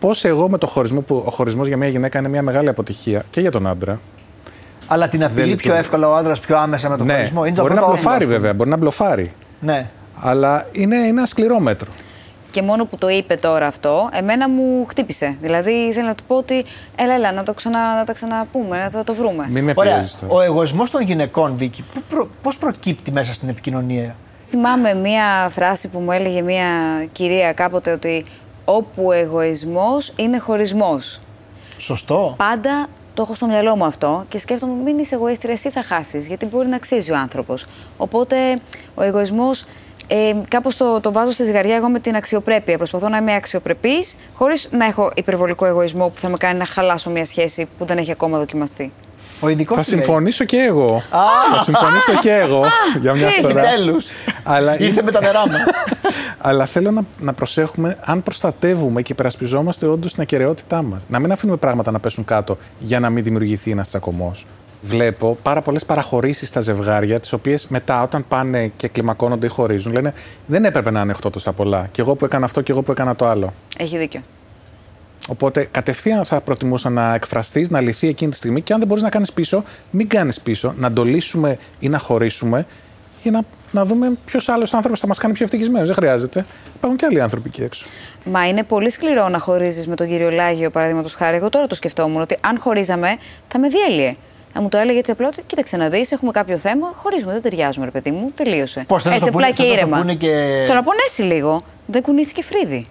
[0.00, 3.24] Πώς εγώ με το χωρισμό, που ο χωρισμός για μια γυναίκα είναι μια μεγάλη αποτυχία
[3.30, 4.00] και για τον άντρα.
[4.86, 5.78] Αλλά την απειλεί Δεν πιο λειτουργεί.
[5.78, 7.44] εύκολα ο άντρας πιο άμεσα με τον ναι, χωρισμό.
[7.44, 8.38] Είναι το μπορεί να πρώτο μπλοφάρει όριο, ας πούμε.
[8.38, 9.32] βέβαια, μπορεί να μπλοφάρει.
[9.60, 9.90] Ναι.
[10.14, 11.88] Αλλά είναι, είναι ένα σκληρό μέτρο.
[12.52, 15.36] Και μόνο που το είπε τώρα αυτό, εμένα μου χτύπησε.
[15.40, 16.64] Δηλαδή ήθελα να του πω ότι
[16.96, 19.46] έλα, έλα, να, το ξανα, να τα ξαναπούμε, να το βρούμε.
[19.50, 19.92] Μην με Ωραία.
[19.94, 20.32] πιέζεις τώρα.
[20.34, 24.16] Ο εγωισμός των γυναικών, Βίκυ, πού προ- πώς προκύπτει μέσα στην επικοινωνία;
[24.48, 26.66] Θυμάμαι μία φράση που μου έλεγε μία
[27.12, 28.24] κυρία κάποτε ότι
[28.64, 31.20] όπου ο εγωισμός είναι χωρισμός.
[31.76, 32.34] Σωστό.
[32.38, 36.26] Πάντα το έχω στο μυαλό μου αυτό και σκέφτομαι μην είσαι εγωίστρια, εσύ θα χάσεις,
[36.26, 37.66] γιατί μπορεί να αξίζει ο άνθρωπος.
[37.96, 38.36] Οπότε
[38.94, 39.64] ο εγωισμός
[40.14, 42.76] ε, κάπως το, το βάζω στη ζυγαριά εγώ με την αξιοπρέπεια.
[42.76, 47.10] Προσπαθώ να είμαι αξιοπρεπής χωρίς να έχω υπερβολικό εγωισμό που θα με κάνει να χαλάσω
[47.10, 48.92] μια σχέση που δεν έχει ακόμα δοκιμαστεί.
[49.40, 51.02] Ο ειδικός Θα συμφωνήσω και εγώ.
[51.52, 52.64] Θα συμφωνήσω και εγώ
[53.00, 53.60] για μια τι φορά.
[53.60, 54.06] Επιτέλους.
[54.42, 55.56] Αλλά Ήρθε με τα νερά μου.
[56.48, 61.02] Αλλά θέλω να, να προσέχουμε αν προστατεύουμε και υπερασπιζόμαστε όντως την ακαιρεότητά μας.
[61.08, 64.46] Να μην αφήνουμε πράγματα να πέσουν κάτω για να μην δημιουργηθεί ένας τσακωμός.
[64.84, 69.92] Βλέπω πάρα πολλές παραχωρήσεις στα ζευγάρια, τις οποίες μετά, όταν πάνε και κλιμακώνονται ή χωρίζουν,
[69.92, 70.12] λένε
[70.46, 71.88] Δεν έπρεπε να ανεχτώ τόσα πολλά.
[71.92, 73.52] Και εγώ που έκανα αυτό και εγώ που έκανα το άλλο.
[73.78, 74.20] Έχει δίκιο.
[75.28, 79.02] Οπότε κατευθείαν θα προτιμούσα να εκφραστείς, να λυθεί εκείνη τη στιγμή και αν δεν μπορείς
[79.02, 80.74] να κάνεις πίσω, μην κάνεις πίσω.
[80.76, 82.66] Να το λύσουμε ή να χωρίσουμε
[83.22, 85.86] για να, να δούμε ποιος άλλος άνθρωπος θα μας κάνει πιο ευτυχισμένους.
[85.86, 86.46] Δεν χρειάζεται.
[86.74, 87.86] Υπάρχουν και άλλοι άνθρωποι εκεί έξω.
[88.24, 91.36] Μα είναι πολύ σκληρό να χωρίζεις με τον κύριο Λάγιο, παραδείγματος χάρη.
[91.36, 93.16] Εγώ τώρα το σκεφτόμουν ότι αν χωρίζαμε
[93.48, 94.16] θα με διέλυε.
[94.52, 97.42] Θα μου το έλεγε έτσι απλά ότι κοίταξε να δεις, έχουμε κάποιο θέμα, χωρίζουμε, δεν
[97.42, 98.84] ταιριάζουμε, ρε παιδί μου, τελείωσε.
[98.88, 99.98] Πώς, θες να έτσι το πούνε- απλά και θες να το ήρεμα.
[99.98, 101.64] πούνε και- Το να πονέσει λίγο.
[101.86, 102.86] Δεν κουνήθηκε φρύδι.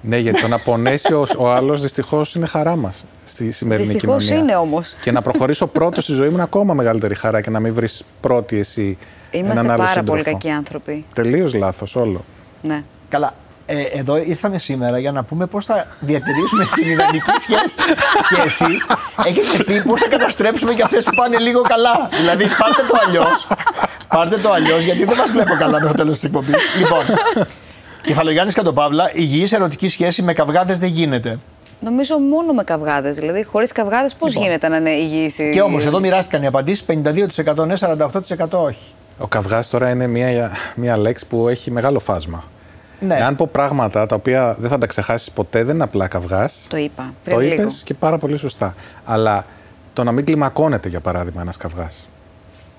[0.00, 4.24] Ναι, γιατί το να πονέσει ο, ο άλλος δυστυχώς είναι χαρά μας στη σημερινή Δυστυχώς
[4.24, 4.42] κοινωνία.
[4.44, 4.96] είναι όμως.
[5.02, 8.04] Και να προχωρήσω πρώτος στη ζωή μου είναι ακόμα μεγαλύτερη χαρά και να μην βρεις
[8.20, 8.98] πρώτη εσύ
[9.30, 10.38] Είμαστε έναν άλλο πάρα πολύ σύντροφο.
[10.38, 11.04] κακοί άνθρωποι.
[11.14, 12.24] Τελείως λάθος όλο.
[12.62, 12.82] Ναι.
[13.08, 13.34] Καλά.
[13.68, 17.80] Ε, εδώ ήρθαμε σήμερα για να πούμε πώς θα διατηρήσουμε την ιδανική σχέση.
[18.34, 18.86] και εσείς
[19.26, 22.08] έχετε πει πώς θα καταστρέψουμε και αυτές που πάνε λίγο καλά.
[22.20, 23.46] Δηλαδή, πάρτε το αλλιώς.
[24.08, 26.54] Πάρτε το αλλιώς, γιατί δεν μας βλέπω καλά μέχρι το τέλος της εκπομπής.
[26.78, 27.00] Λοιπόν,
[28.04, 31.38] κεφαλογιάννης Κατοπαύλα, υγιής ερωτική σχέση με καυγάδες δεν γίνεται.
[31.80, 33.16] Νομίζω μόνο με καυγάδες.
[33.16, 34.44] Δηλαδή, χωρίς καυγάδες, πώς Λοιπόν.
[34.44, 35.34] γίνεται να είναι υγιής.
[35.52, 38.92] Και όμως εδώ μοιράστηκαν οι απαντήσεις 52% ναι, 48% όχι.
[39.18, 42.44] Ο καυγάς τώρα είναι μια, μια λέξη που έχει μεγάλο φάσμα.
[43.00, 43.14] Ναι.
[43.14, 46.66] Εάν πω πράγματα τα οποία δεν θα τα ξεχάσεις ποτέ, δεν είναι απλά καυγάς.
[46.68, 47.62] Το είπα πριν Το λίγο.
[47.62, 48.74] είπες και πάρα πολύ σωστά.
[49.04, 49.44] Αλλά
[49.92, 52.08] το να μην κλιμακώνεται, για παράδειγμα, ένας καυγάς.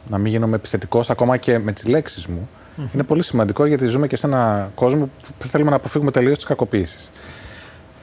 [0.09, 2.49] Να μην γίνομαι επιθετικός ακόμα και με τις λέξεις μου.
[2.93, 6.45] Είναι πολύ σημαντικό γιατί ζούμε και σε έναν κόσμο που θέλουμε να αποφύγουμε τελείως τις
[6.45, 7.11] κακοποίησεις.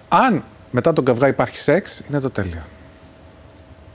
[0.09, 2.63] Αν μετά τον καυγά υπάρχει σεξ, είναι το τέλειο.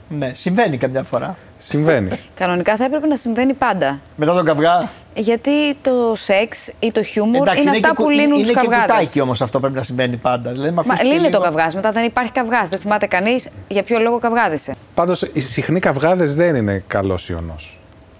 [0.08, 1.36] Ναι, συμβαίνει καμιά φορά.
[1.56, 2.10] Συμβαίνει.
[2.34, 4.00] Κανονικά θα έπρεπε να συμβαίνει πάντα.
[4.16, 8.02] Μετά τον καυγά; Γιατί το σεξ ή το χιούμορ Εντάξει, είναι, είναι, αυτά και, που
[8.02, 8.96] κου- λύνουν είναι τους και καυγάδες.
[8.96, 10.52] κουτάκι όμως αυτό πρέπει να συμβαίνει πάντα.
[10.52, 12.68] Δηλαδή, Μα λύνει το καυγάς, μετά δεν υπάρχει καυγάς.
[12.68, 14.74] Δεν θυμάται κανείς για ποιο λόγο καυγάδισε.
[14.94, 17.54] Πάντως, οι συχνοί καυγάδες δεν είναι καλός ιονό.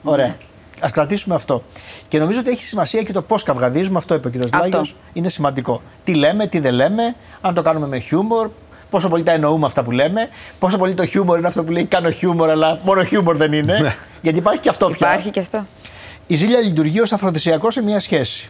[0.02, 0.36] Ωραία.
[0.80, 1.62] Α κρατήσουμε αυτό.
[2.08, 3.98] Και νομίζω ότι έχει σημασία και το πώς καυγαδίζουμε.
[3.98, 4.34] Αυτό είπε ο κ.
[4.44, 4.58] Αυτό.
[4.58, 4.84] Λάγιο.
[5.12, 5.82] Είναι σημαντικό.
[6.04, 8.50] Τι λέμε, τι δεν λέμε, αν το κάνουμε με χιούμορ,
[8.90, 11.84] πόσο πολύ τα εννοούμε αυτά που λέμε, πόσο πολύ το χιούμορ είναι αυτό που λέει
[11.84, 13.96] κάνω χιούμορ, αλλά μόνο χιούμορ δεν είναι.
[14.22, 15.06] γιατί υπάρχει και αυτό πια.
[15.06, 15.64] Υπάρχει και αυτό.
[16.30, 18.48] Η ζήλια λειτουργεί ως αφροδισιακός σε μια σχέση.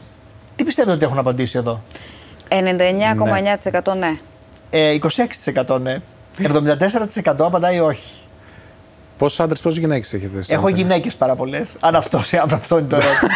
[0.56, 1.82] Τι πιστεύετε ότι έχουν απαντήσει εδώ,
[2.48, 4.16] 99,9% ναι.
[4.70, 4.96] ε,
[5.66, 5.96] 26% ναι.
[6.42, 8.12] 74% απαντάει όχι.
[9.18, 10.42] Πόσους άντρες, πόσε γυναίκες έχετε.
[10.42, 11.76] στην Έχω Αθήνα; γυναίκες πάρα πολλές.
[11.80, 13.30] Αν αυτός, αν αυτό είναι το ερώτημα.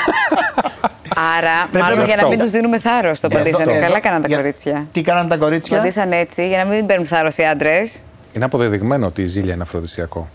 [1.39, 2.29] Άρα, Πρέπει μάλλον να για να αυτό.
[2.35, 3.73] μην τους δίνουμε θάρρος το Εδώ- απαντήσανε.
[3.73, 4.87] εδώ- Καλά κάναν τα για- κορίτσια.
[4.93, 8.01] Τι κάναν τα κορίτσια; Απαντήσαν έτσι για να μην παίρνουν θάρρος οι άντρες.
[8.33, 10.29] Είναι αποδεδειγμένο ότι η ζήλια είναι αφροδισιακό.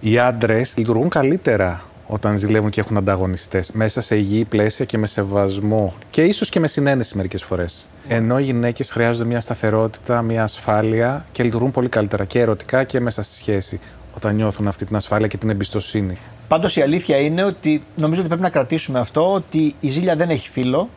[0.00, 3.70] Οι άντρες λειτουργούν καλύτερα όταν ζηλεύουν και έχουν ανταγωνιστές.
[3.72, 5.94] Μέσα σε υγιή πλαίσια και με σεβασμό.
[6.10, 7.88] Και ίσως και με συνένεση μερικές φορές.
[8.08, 13.00] Ενώ οι γυναίκες χρειάζονται μια σταθερότητα, μια ασφάλεια και λειτουργούν πολύ καλύτερα και ερωτικά και
[13.00, 13.80] μέσα στη σχέση.
[14.16, 16.18] Όταν νιώθουν αυτή την ασφάλεια και την εμπιστοσύνη.
[16.48, 20.30] Πάντως η αλήθεια είναι ότι νομίζω ότι πρέπει να κρατήσουμε αυτό ότι η ζήλια δεν
[20.30, 20.88] έχει φίλο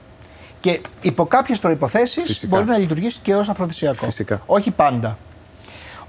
[0.60, 2.56] και υπό κάποιες προποθέσει Φυσικά.
[2.56, 4.06] μπορεί να λειτουργήσει και ως αφροδισιακό.
[4.06, 4.42] Φυσικά.
[4.46, 5.18] Όχι πάντα.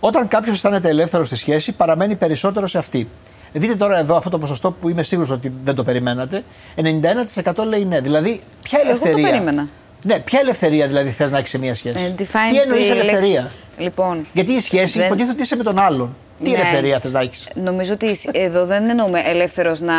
[0.00, 3.08] Όταν κάποιος αισθάνεται ελεύθερος στη σχέση, παραμένει περισσότερο σε αυτή.
[3.56, 6.42] Δείτε τώρα εδώ αυτό το ποσοστό που είμαι σίγουρος ότι δεν το περιμένατε.
[6.76, 8.00] 91% λέει ναι.
[8.00, 9.30] Δηλαδή, ποια Εγώ το ελευθερία.
[9.30, 9.68] περίμενα.
[10.02, 12.90] Ναι, ποια ελευθερία δηλαδή θες να έχεις σε μια σχέση; Ε, define Τι εννοείς τη
[12.90, 13.56] ελευθερία; λέξη.
[13.78, 16.16] Λοιπόν, Γιατί η σχέση δεν- υποτίθεται ότι είσαι με τον άλλον.
[16.44, 16.56] Τι Ναι.
[16.56, 19.94] ελευθερία θες να έχεις; νομίζω ότι εδώ δεν εννοούμε ελεύθερος να,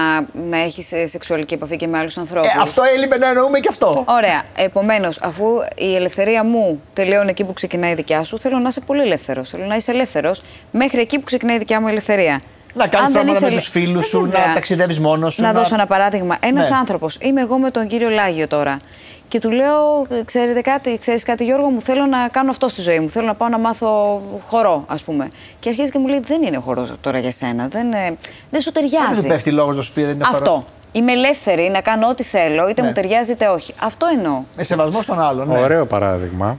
[0.49, 2.49] να έχεις σεξουαλική επαφή και με άλλους ανθρώπους.
[2.49, 4.03] Ε, αυτό έλειπε να εννοούμε και αυτό.
[4.07, 4.43] Ωραία.
[4.55, 8.79] Επομένως, αφού η ελευθερία μου τελειώνει εκεί που ξεκινάει η δικιά σου, θέλω να είσαι
[8.81, 9.49] πολύ ελεύθερος.
[9.49, 10.41] Θέλω να είσαι ελεύθερος
[10.71, 12.41] μέχρι εκεί που ξεκινάει η δικιά μου ελευθερία.
[12.75, 14.47] Να κάνεις Αν δεν πράγματα με είσαι τους ελε- φίλους Ε, σου, βέβαια.
[14.47, 15.41] να ταξιδεύεις μόνος σου.
[15.41, 16.37] Να δώσω ένα παράδειγμα.
[16.39, 16.75] Ένας Ναι.
[16.77, 18.79] άνθρωπος, είμαι εγώ με τον κύριο Λάγιο τώρα.
[19.27, 22.99] Και του λέω, ξέρετε κάτι, ξέρεις κάτι Γιώργο μου, θέλω να κάνω αυτό στη ζωή
[22.99, 23.09] μου.
[23.09, 25.29] Θέλω να πάω να μάθω χορό, ας πούμε.
[25.59, 27.67] Και αρχίζει και μου λέει, δεν είναι χορός τώρα για σένα.
[27.67, 28.17] Δεν, ε,
[28.49, 29.21] δεν σου Δεν ταιριάζει.
[29.21, 30.49] του πέφτει λόγος να σου πει δεν είναι Αυτό.
[30.49, 30.63] χορός.
[30.91, 32.87] Είμαι ελεύθερη να κάνω ό,τι θέλω, είτε Ναι.
[32.87, 33.73] μου ταιριάζει είτε όχι.
[33.83, 34.41] Αυτό εννοώ.
[34.55, 35.47] Με σεβασμό στον άλλον.
[35.47, 35.59] Ναι.
[35.59, 36.57] Ωραίο παράδειγμα.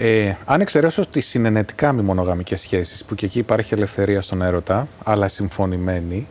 [0.00, 4.88] Ε, αν εξαιρέσω τις συνενετικά μη μονογαμικέ σχέσεις, που και εκεί υπάρχει ελευθερία στον έρωτα,
[5.04, 6.26] αλλά συμφωνημένη,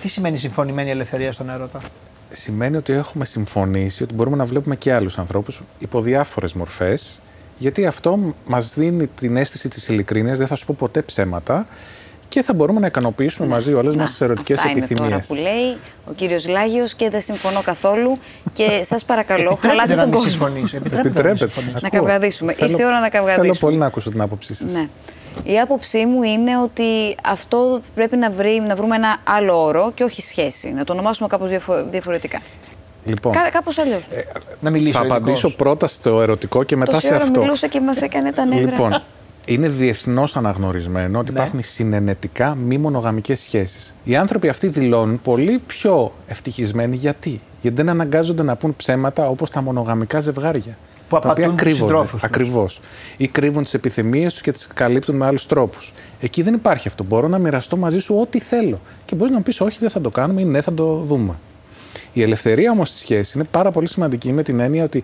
[0.00, 1.80] Τι σημαίνει συμφωνημένη ελευθερία στον έρωτα;
[2.30, 7.20] σημαίνει ότι έχουμε συμφωνήσει ότι μπορούμε να βλέπουμε και άλλους ανθρώπους υπό διάφορες μορφές,
[7.58, 11.66] γιατί αυτό μας δίνει την αίσθηση της ειλικρίνειας, δεν θα σου πω ποτέ ψέματα,
[12.28, 15.10] και θα μπορούμε να ικανοποιήσουμε μαζί όλες μας τις ερωτικές αυτά είναι επιθυμίες.
[15.10, 15.76] τώρα που λέει
[16.10, 18.18] ο κύριος Λάγιος και δεν συμφωνώ καθόλου
[18.52, 20.30] και σας παρακαλώ, χαλάτε Επιτρέπεται να τον μην κόσμο.
[20.30, 20.76] συμφωνήσει.
[20.76, 21.44] Επιτρέπεται, να μην Επιτρέπεται.
[21.52, 21.78] συμφωνήσει.
[21.82, 22.00] Να Ακούω.
[22.00, 22.52] καυγαδίσουμε.
[22.52, 23.46] Θέλω- Ήρθε η ώρα να καυγαδίσουμε.
[23.46, 24.72] Θέλω πολύ να ακούσω την άποψή σας.
[24.72, 24.88] Ναι.
[25.44, 30.04] Η άποψή μου είναι ότι αυτό πρέπει να, βρει, να βρούμε ένα άλλο όρο και
[30.04, 30.72] όχι σχέση.
[30.72, 32.38] Να το ονομάσουμε κάπως διαφο- διαφορετικά.
[33.04, 34.02] Λοιπόν, Κα, κάπως αλλιώς.
[34.60, 35.22] Να μιλήσει θα ο ειδικός.
[35.22, 37.40] απαντήσω πρώτα στο ερωτικό και μετά Τόση σε ώρα αυτό.
[37.40, 38.70] μιλούσε και μας έκανε τα νεύρα.
[38.70, 39.02] Λοιπόν,
[39.46, 41.38] είναι διεθνώς αναγνωρισμένο ότι Ναι.
[41.38, 43.94] υπάρχουν συνενετικά μη μονογαμικές σχέσεις.
[44.04, 46.96] Οι άνθρωποι αυτοί δηλώνουν πολύ πιο ευτυχισμένοι.
[46.96, 50.78] Γιατί; Γιατί δεν αναγκάζονται να πούν ψέματα όπως τα μονογαμικά ζευγάρια.
[51.08, 51.90] Που τα οποία απατούν τους κρύβονται.
[51.92, 52.22] συντρόφους τους.
[52.24, 52.80] Ακριβώς.
[53.16, 55.92] Ή κρύβουν τις επιθυμίες τους και τις καλύπτουν με άλλους τρόπους.
[56.20, 57.04] Εκεί δεν υπάρχει αυτό.
[57.04, 58.80] Μπορώ να μοιραστώ μαζί σου ό,τι θέλω.
[59.04, 61.34] Και μπορείς να μου πεις, Όχι, δεν θα το κάνουμε ή ναι, θα το δούμε.
[62.12, 65.02] Η ελευθερία όμως στη σχέσης είναι πάρα πολύ σημαντική με την έννοια ότι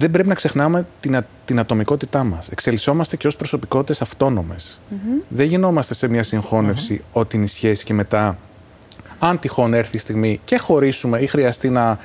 [0.00, 2.48] δεν πρέπει να ξεχνάμε την, α- την ατομικότητά μας.
[2.48, 4.80] Εξελισσόμαστε και ως προσωπικότητες αυτόνομες.
[5.28, 8.38] Δεν γινόμαστε σε μια συγχώνευση ό,τι είναι η σχέση και μετά,
[9.18, 11.98] αν τυχόν έρθει η στιγμή και χωρίσουμε ή χρειαστεί να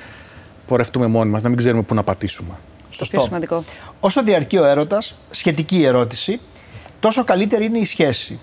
[0.66, 2.48] πορευτούμε μόνοι μας, να μην ξέρουμε πού να πατήσουμε.
[2.90, 3.20] Πιο Σωστό.
[3.20, 3.64] σημαντικό.
[4.00, 6.40] Όσο διαρκεί ο έρωτας, σχετική ερώτηση,
[7.00, 8.38] τόσο καλύτερη είναι η σχέση.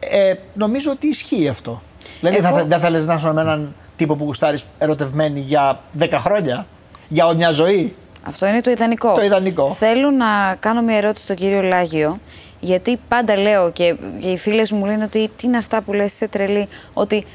[0.00, 1.80] Ε, νομίζω ότι ισχύει αυτό.
[2.20, 5.80] Δηλαδή, Εγώ- θα, δεν θα λες να είσαι με έναν τύπο που γουστάρεις ερωτευμένη για
[5.98, 6.66] 10 χρόνια,
[7.08, 9.12] για μια ζωή; Αυτό είναι το ιδανικό.
[9.12, 9.72] Το ιδανικό.
[9.72, 12.18] Θέλω να κάνω μια ερώτηση στον κύριο Λάγιο,
[12.60, 16.12] γιατί πάντα λέω και, και οι φίλες μου λένε ότι τι είναι αυτά που λες,
[16.12, 17.26] είσαι τρελή, ότι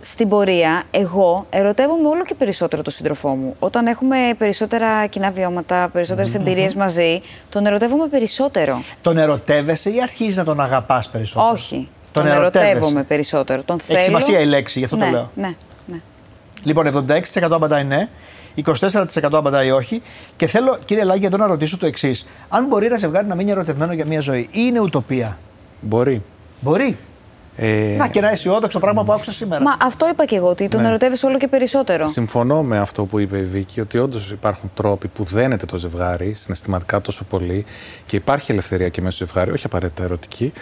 [0.00, 3.56] στην πορεία εγώ ερωτεύομαι όλο και περισσότερο τον σύντροφό μου.
[3.58, 8.82] Όταν έχουμε περισσότερα κοινά βιώματα, περισσότερες εμπειρίες μαζί, τον ερωτεύομαι περισσότερο.
[9.02, 11.88] Τον ερωτεύεσαι ή αρχίζεις να τον αγαπάς περισσότερο; Όχι.
[12.12, 12.70] Τον Τον, ερωτεύεσαι.
[12.70, 13.62] ερωτεύομαι περισσότερο.
[13.62, 14.00] Τον Έχει θέλω...
[14.00, 15.30] σημασία η λέξη, γι' αυτό ναι, το λέω.
[15.34, 15.54] Ναι,
[15.86, 16.00] ναι.
[16.62, 18.08] Λοιπόν, 76% απαντάει ναι,
[18.64, 20.02] 24% απαντάει όχι.
[20.36, 22.26] Και θέλω, κύριε Λάγκη, εδώ να ρωτήσω το εξής.
[22.48, 25.38] Αν μπορεί ένα ζευγάρι να μείνει ερωτευμένο για μια ζωή, ή είναι ουτοπία;
[25.80, 26.22] Μπορεί.
[26.60, 26.96] Μπορεί.
[27.56, 29.62] Ε, Να και ένα αισιόδοξο πράγμα που άκουσα σήμερα.
[29.62, 30.88] Μα αυτό είπα και εγώ, ότι τον Ναι.
[30.88, 32.06] ερωτεύεσαι όλο και περισσότερο.
[32.06, 36.34] Συμφωνώ με αυτό που είπε η Βίκη, ότι όντως υπάρχουν τρόποι που δένεται το ζευγάρι
[36.34, 37.64] συναισθηματικά τόσο πολύ
[38.06, 40.52] και υπάρχει ελευθερία και μέσα στο ζευγάρι, όχι απαραίτητα ερωτική,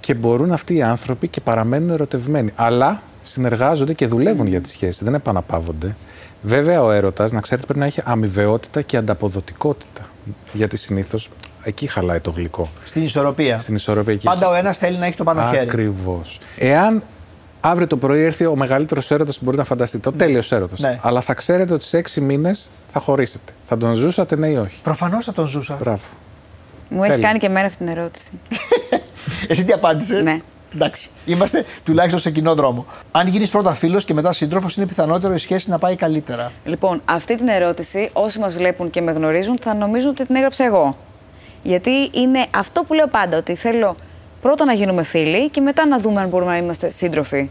[0.00, 2.52] και μπορούν αυτοί οι άνθρωποι και παραμένουν ερωτευμένοι.
[2.56, 5.96] Αλλά συνεργάζονται και δουλεύουν για τη σχέση, δεν επαναπαύονται.
[6.42, 10.08] Βέβαια, ο έρωτας, να ξέρετε, πρέπει να έχει αμοιβαιότητα και ανταποδοτικότητα.
[10.52, 11.28] Γιατί συνήθως
[11.62, 12.70] εκεί χαλάει το γλυκό.
[12.84, 13.58] Στην ισορροπία.
[13.58, 14.26] Στην ισορροπία εκεί.
[14.26, 15.62] Πάντα ο ένας θέλει να έχει το πάνω χέρι.
[15.62, 16.38] Ακριβώς.
[16.58, 17.02] Εάν
[17.60, 20.80] αύριο το πρωί έρθει ο μεγαλύτερος έρωτας που μπορείτε να φανταστείτε, ο τέλειος έρωτας.
[20.80, 20.98] Ναι.
[21.02, 23.52] Αλλά θα ξέρετε ότι σε έξι μήνες θα χωρίσετε.
[23.68, 25.76] Θα τον ζούσατε, ναι ή όχι; Προφανώς θα τον ζούσα.
[25.80, 26.04] Μπράβο.
[26.88, 27.26] Μου έχει Τέλεια.
[27.26, 28.30] κάνει και εμένα αυτή την ερώτηση.
[29.48, 30.40] Εσύ τι απάντησες; Ναι.
[30.74, 31.10] Εντάξει.
[31.26, 32.86] Είμαστε τουλάχιστον σε κοινό δρόμο.
[33.10, 36.52] Αν γίνεις πρώτα φίλος και μετά σύντροφος, είναι πιθανότερο η σχέση να πάει καλύτερα.
[36.64, 40.64] Λοιπόν, αυτή την ερώτηση όσοι μας βλέπουν και με γνωρίζουν θα νομίζουν ότι την έγραψα
[40.64, 40.96] εγώ.
[41.62, 43.96] Γιατί είναι αυτό που λέω πάντα, ότι θέλω
[44.40, 47.48] πρώτα να γίνουμε φίλοι και μετά να δούμε αν μπορούμε να είμαστε σύντροφοι.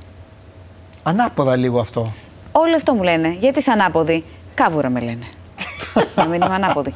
[1.04, 2.14] Ανάποδα λίγο αυτό.
[2.52, 3.36] Όλοι αυτό μου λένε.
[3.40, 5.26] Γιατί είσαι ανάποδη; Κάβουρα με λένε.
[6.16, 6.94] Να μην είμαι ανάποδη.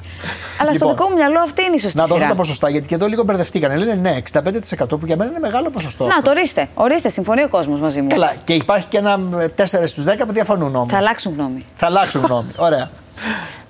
[0.60, 2.30] Αλλά Λοιπόν, στο δικό μου μυαλό αυτή είναι η σωστή Να δώσω σειρά.
[2.30, 3.76] τα ποσοστά γιατί και εδώ λίγο μπερδευτήκανε.
[3.76, 6.04] Λένε ναι, 65% που για μένα είναι μεγάλο ποσοστό.
[6.04, 6.22] Να, αυτό.
[6.24, 6.67] το ορίστε.
[6.74, 8.08] Ορίστε, συμφωνεί ο κόσμος μαζί μου.
[8.08, 8.34] Καλά.
[8.43, 9.19] Και υπάρχει και ένα
[9.58, 10.91] 4 στους 10 που διαφωνούν όμως.
[10.91, 11.60] Θα αλλάξουν γνώμη.
[11.76, 12.50] Θα αλλάξουν γνώμη.
[12.58, 12.89] Ωραία.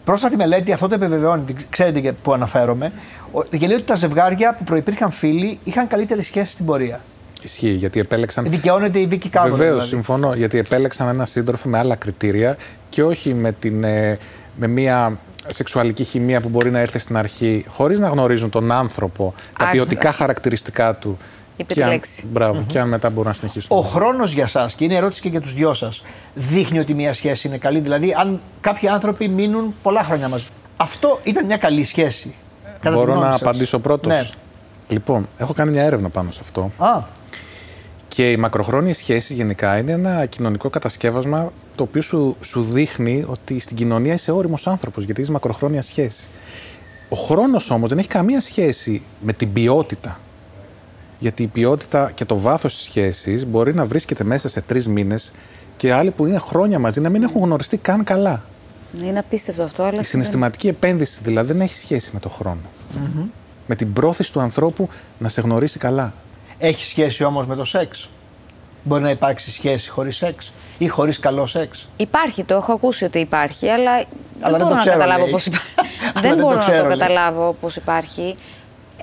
[0.06, 2.91] Πρόσφατη μελέτη αυτό το επιβεβαιώνει, την- ξέρετε και που αναφέρομαι.
[3.32, 6.99] Ο- Και λέει ότι τα ζευγάρια που προπήρχαν φίλοι είχαν καλύτερη σχέση στην πορεία.
[7.41, 8.43] Ισχύει, γιατί επέλεξαν.
[8.49, 9.52] Δικαιώνεται η Βίκη Κάβουρα.
[9.56, 9.89] Βεβαίως, δηλαδή.
[9.89, 10.34] συμφωνώ.
[10.34, 12.58] Γιατί επέλεξαν ένα σύντροφο με άλλα κριτήρια
[12.89, 14.17] και όχι με, την, ε,
[14.56, 19.34] με μια σεξουαλική χημεία που μπορεί να έρθει στην αρχή χωρίς να γνωρίζουν τον άνθρωπο,
[19.60, 21.18] τα Α, ποιοτικά χαρακτηριστικά του.
[21.58, 22.24] Είπε και τη αν, λέξη.
[22.32, 23.78] μπράβο, και αν μετά μπορούν να συνεχίσουν.
[23.78, 27.13] Ο χρόνος για εσά, και είναι ερώτηση και για τους δυο σας, δείχνει ότι μια
[27.13, 30.48] σχέση είναι καλή; Δηλαδή, αν κάποιοι άνθρωποι μείνουν πολλά χρόνια μαζί.
[30.78, 32.36] Αυτό ήταν μια καλή σχέση.
[32.63, 34.28] κατά τη Μπορώ γνώμη να σας; απαντήσω πρώτος; Ναι.
[34.88, 36.72] Λοιπόν, έχω κάνει μια έρευνα πάνω σε αυτό.
[36.78, 37.02] Α,
[38.08, 43.59] Και η μακροχρόνια σχέση γενικά είναι ένα κοινωνικό κατασκεύασμα το οποίο σου, σου δείχνει ότι
[43.59, 46.27] στην κοινωνία είσαι όριμος άνθρωπος γιατί είσαι μακροχρόνια σχέση.
[47.09, 50.19] Ο χρόνος όμως δεν έχει καμία σχέση με την ποιότητα.
[51.19, 55.31] Γιατί η ποιότητα και το βάθος της σχέσης μπορεί να βρίσκεται μέσα σε τρεις μήνες
[55.77, 58.43] και άλλοι που είναι χρόνια μαζί να μην έχουν γνωριστεί καν καλά.
[59.03, 59.99] Είναι απίστευτο αυτό, αλλά.
[59.99, 62.62] Η συναισθηματική επένδυση δηλαδή δεν έχει σχέση με το χρόνο.
[63.67, 66.13] Με την πρόθεση του ανθρώπου να σε γνωρίσει καλά.
[66.57, 68.09] έχει σχέση όμως με το σεξ;
[68.83, 70.51] Μπορεί να υπάρξει σχέση χωρίς σεξ;
[70.84, 74.04] Ή χωρίς καλό σεξ; Υπάρχει, το έχω ακούσει ότι υπάρχει, αλλά, Αλλά
[74.41, 75.32] δεν μπορώ το να ξέρω, καταλάβω λέει.
[75.32, 75.69] πώς υπάρχει.
[76.13, 76.98] Αλλά δεν δεν το μπορώ ξέρω, να το λέει.
[76.98, 78.36] καταλάβω πώς υπάρχει.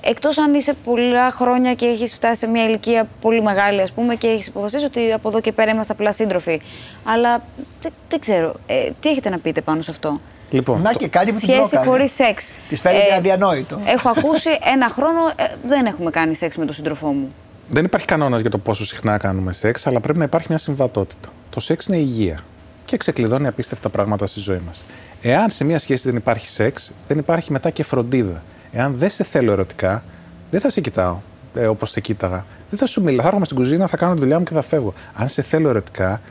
[0.03, 4.15] Εκτός αν είσαι πολλά χρόνια και έχεις φτάσει σε μια ηλικία πολύ μεγάλη, ας πούμε,
[4.15, 6.61] και έχεις αποφασίσει ότι από εδώ και πέρα είμαστε απλά σύντροφοι.
[7.03, 7.41] Αλλά
[7.81, 8.53] δεν, δεν ξέρω.
[8.67, 11.39] Ε, τι έχετε να πείτε πάνω σε αυτό; Λοιπόν, Να το- και κάτι που την
[11.39, 11.85] Σχέση πρόκανε.
[11.85, 12.53] χωρίς σεξ.
[12.69, 13.79] Της φαίνεται αδιανόητο.
[13.85, 17.27] Έχω ακούσει ένα χρόνο ε, δεν έχουμε κάνει σεξ με τον σύντροφό μου.
[17.69, 21.29] δεν υπάρχει κανόνας για το πόσο συχνά κάνουμε σεξ, αλλά πρέπει να υπάρχει μια συμβατότητα.
[21.51, 22.39] Το σεξ είναι υγεία
[22.85, 24.83] και ξεκλειδώνει απίστευτα πράγματα στη ζωή μας.
[25.21, 28.43] Εάν σε μια σχέση δεν υπάρχει σεξ, δεν υπάρχει μετά και φροντίδα.
[28.71, 30.03] Εάν δεν σε θέλω ερωτικά,
[30.49, 31.17] δεν θα σε κοιτάω
[31.55, 32.45] ε, όπως σε κοίταγα.
[32.69, 33.21] Δεν θα σου μιλάω.
[33.21, 34.93] Θα έρχομαι στην κουζίνα, θα κάνω τη δουλειά μου και θα φεύγω.
[35.13, 36.21] Αν σε θέλω ερωτικά,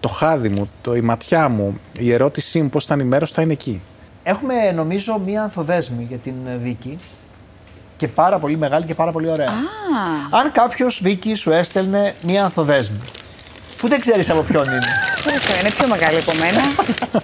[0.00, 3.34] το χάδι μου, το, η ματιά μου, η ερώτησή μου πώς ήταν η μέρα σου
[3.34, 3.82] θα είναι εκεί.
[4.22, 6.96] Έχουμε νομίζω μία ανθοδέσμη για την ε, Βίκη.
[7.96, 9.50] Και πάρα πολύ μεγάλη και πάρα πολύ ωραία.
[10.30, 12.98] Αν κάποιος Βίκη σου έστελνε μία ανθοδέσμη.
[13.80, 14.78] Που δεν ξέρεις από ποιον είναι.
[15.16, 16.62] Ευχαριστώ, είναι πιο μεγάλη από μένα.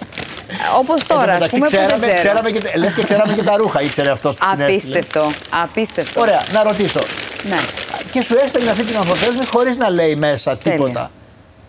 [0.79, 2.19] Όπως Εν τω τώρα, ας μεταξύ, πούμε, που δεν ξέραμε, ξέρω.
[2.19, 4.73] ξέραμε και, λες και ξέραμε και τα ρούχα, ήξερε αυτός που την έστειλε.
[4.97, 5.31] Απίστευτο.
[5.63, 6.21] Απίστευτο.
[6.21, 6.99] Ωραία, να ρωτήσω.
[7.49, 7.57] Ναι.
[8.11, 10.77] Και σου έστελνε αυτή την ανθοδέσμη χωρίς να λέει μέσα Τέλεια.
[10.77, 11.11] τίποτα.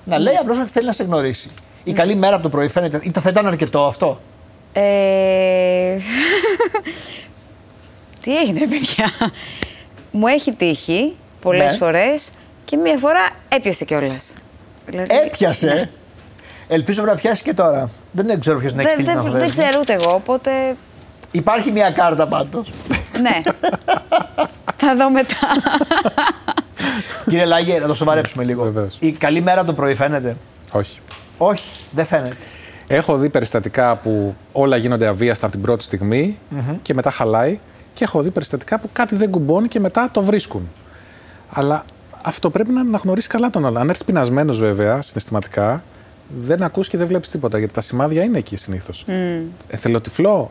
[0.04, 1.50] Να λέει απλώς ότι θέλει να σε γνωρίσει.
[1.84, 3.00] Η καλή μέρα από το πρωί φαίνεται.
[3.02, 4.20] Ή θα ήταν αρκετό αυτό;
[4.72, 4.82] Ε...
[8.22, 9.32] Τι έγινε, παιδιά;
[10.10, 11.78] Μου έχει τύχει πολλές Ναι.
[11.78, 12.28] φορές
[12.64, 14.34] και μία φορά έπιασε κιόλας.
[14.88, 15.90] Δηλαδή, Έπιασε.
[16.68, 17.90] Ελπίζω να πιάσει και τώρα.
[18.12, 19.62] Δεν ξέρω ποιος να έχει Δεν, στείλει την δεν, δεν ανθοδέσμη.
[19.62, 20.50] ξέρω ούτε εγώ, οπότε.
[21.30, 22.72] Υπάρχει μια κάρτα πάντως.
[23.20, 23.42] Ναι.
[24.80, 25.36] Θα δω μετά.
[27.28, 28.62] Κύριε Λάγε, να το σοβαρέψουμε λίγο.
[28.62, 28.96] Βεβαίως.
[29.00, 30.36] Η καλή μέρα από το πρωί φαίνεται;
[30.70, 30.98] Όχι.
[31.38, 32.36] Όχι, δεν φαίνεται.
[32.86, 36.38] Έχω δει περιστατικά που όλα γίνονται αβίαστα από την πρώτη στιγμή
[36.82, 37.58] και μετά χαλάει.
[37.94, 40.68] Και έχω δει περιστατικά που κάτι δεν κουμπώνει και μετά το βρίσκουν.
[41.52, 41.84] Αλλά
[42.24, 43.78] αυτό πρέπει να αναγνωρίσει καλά τον άλλο.
[43.78, 45.82] Αν έρθεις πεινασμένος, βέβαια, συναισθηματικά,
[46.38, 47.58] δεν ακούς και δεν βλέπεις τίποτα.
[47.58, 49.04] Γιατί τα σημάδια είναι εκεί συνήθως.
[49.08, 49.12] Mm.
[49.68, 50.50] Εθελοτυφλό,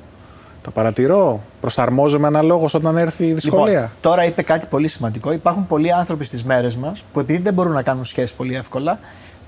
[0.61, 3.73] τα παρατηρώ, προσαρμόζομαι αναλόγως όταν έρθει η δυσκολία.
[3.73, 5.31] Λοιπόν, τώρα είπε κάτι πολύ σημαντικό.
[5.31, 8.99] Υπάρχουν πολλοί άνθρωποι στις μέρες μας που επειδή δεν μπορούν να κάνουν σχέσει πολύ εύκολα,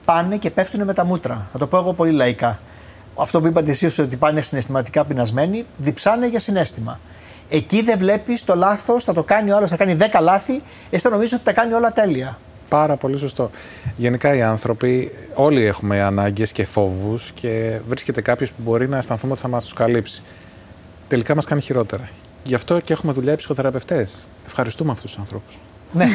[0.06, 1.48] πάνε και πέφτουν με τα μούτρα.
[1.52, 2.60] Θα το πω εγώ πολύ λαϊκά.
[3.16, 7.00] Αυτό που είπατε εσείς ότι πάνε συναισθηματικά πεινασμένοι, διψάνε για συνέστημα.
[7.50, 11.04] Εκεί δεν βλέπεις το λάθος, θα το κάνει ο άλλος, θα κάνει 10 λάθη, εσύ
[11.04, 12.40] θα νομίζει ότι τα κάνει όλα τέλεια.
[12.70, 13.50] Πάρα πολύ σωστό.
[13.98, 19.32] Γενικά οι άνθρωποι, όλοι έχουμε ανάγκες και φόβους και βρίσκεται κάποιος που μπορεί να αισθανθούμε
[19.32, 20.24] ότι θα μας τους καλύψει.
[21.08, 22.10] Τελικά μας κάνει χειρότερα.
[22.44, 24.28] Γι' αυτό και έχουμε δουλειά οι ψυχοθεραπευτές.
[24.46, 25.58] Ευχαριστούμε αυτούς τους ανθρώπους.
[25.92, 26.08] ναι,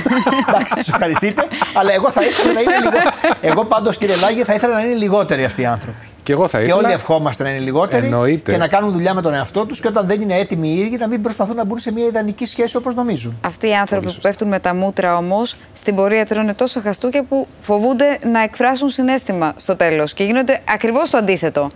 [0.49, 1.43] εντάξει, τους ευχαριστείτε,
[1.75, 3.11] αλλά εγώ θα ήθελα να είναι λιγότερο.
[3.41, 6.07] Εγώ πάντως, κύριε Λάγε, θα ήθελα να είναι λιγότεροι αυτοί οι άνθρωποι.
[6.25, 6.79] Και εγώ θα Και ήθελα.
[6.79, 8.53] όλοι ευχόμαστε να είναι λιγότεροι Εννοείται.
[8.53, 10.97] και να κάνουν δουλειά με τον εαυτό τους και όταν δεν είναι έτοιμοι οι ίδιοι
[10.97, 13.39] να μην προσπαθούν να μπουν σε μια ιδανική σχέση όπως νομίζουν.
[13.41, 17.23] Αυτοί οι άνθρωποι Πολύ που πέφτουν με τα μούτρα όμως στην πορεία τρώνε τόσο χαστούκια
[17.23, 21.71] που φοβούνται να εκφράσουν συνέστημα στο τέλος και γίνονται ακριβώς το αντίθετο.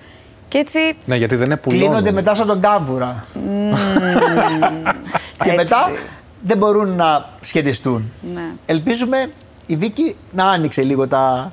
[0.48, 0.78] Και έτσι.
[1.04, 1.86] Ναι, γιατί δεν είναι πουλώνουν.
[1.86, 3.24] Κλείνονται μετά σαν τον κάμβουρα.
[5.42, 5.56] και Έτσι.
[5.56, 5.90] μετά
[6.42, 8.12] δεν μπορούν να σχετιστούν.
[8.34, 8.42] Ναι.
[8.66, 9.28] Ελπίζουμε
[9.66, 11.52] η Βίκη να άνοιξε λίγο τα,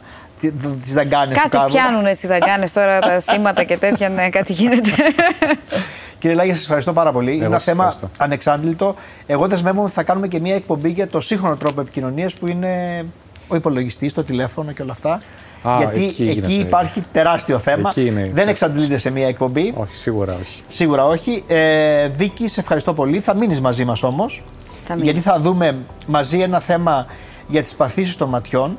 [0.81, 1.81] τις δαγκάνες του Κάτι κάμβουρα.
[1.83, 4.89] πιάνουν έτσι θα κάνεις τώρα τα σήματα και τέτοια, ναι, κάτι γίνεται.
[6.19, 7.35] Κύριε Λάγια, σας ευχαριστώ πάρα πολύ.
[7.35, 8.23] Είναι ένα σας θέμα ευχαριστώ.
[8.23, 8.95] ανεξάντλητο.
[9.25, 13.05] Εγώ δεσμεύομαι ότι θα κάνουμε και μια εκπομπή για το σύγχρονο τρόπο επικοινωνίας που είναι
[13.47, 15.21] ο υπολογιστής, το τηλέφωνο και όλα αυτά.
[15.63, 16.53] Α, Γιατί εκεί εκεί, γίνεται.
[16.53, 17.89] υπάρχει τεράστιο θέμα.
[17.89, 18.31] Εκεί είναι.
[18.33, 19.73] Δεν εξαντλείται σε μια εκπομπή.
[19.77, 20.61] Όχι, σίγουρα όχι.
[20.67, 21.43] Σίγουρα όχι.
[21.47, 23.19] Ε, Βίκη, σε ευχαριστώ πολύ.
[23.19, 24.43] Θα μείνεις μαζί μας όμως.
[24.85, 25.05] Θα μείνω.
[25.05, 27.05] Γιατί θα δούμε μαζί ένα θέμα
[27.47, 28.77] για τις παθήσεις των ματιών.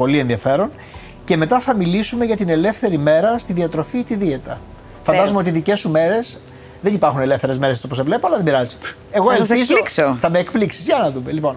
[0.00, 0.70] Πολύ ενδιαφέρον.
[1.24, 4.60] Και μετά θα μιλήσουμε για την ελεύθερη μέρα στη διατροφή ή τη δίαιτα.
[5.02, 6.38] Φαντάζομαι ότι οι δικές σου μέρες
[6.82, 8.74] δεν υπάρχουν ελεύθερες μέρες όπως σε βλέπω, αλλά δεν πειράζει.
[9.10, 9.72] Εγώ Θα σας ελπίζω.
[9.72, 10.16] εκπλήξω.
[10.20, 10.84] Θα με εκπλήξεις.
[10.84, 11.32] Για να δούμε.
[11.32, 11.56] Λοιπόν,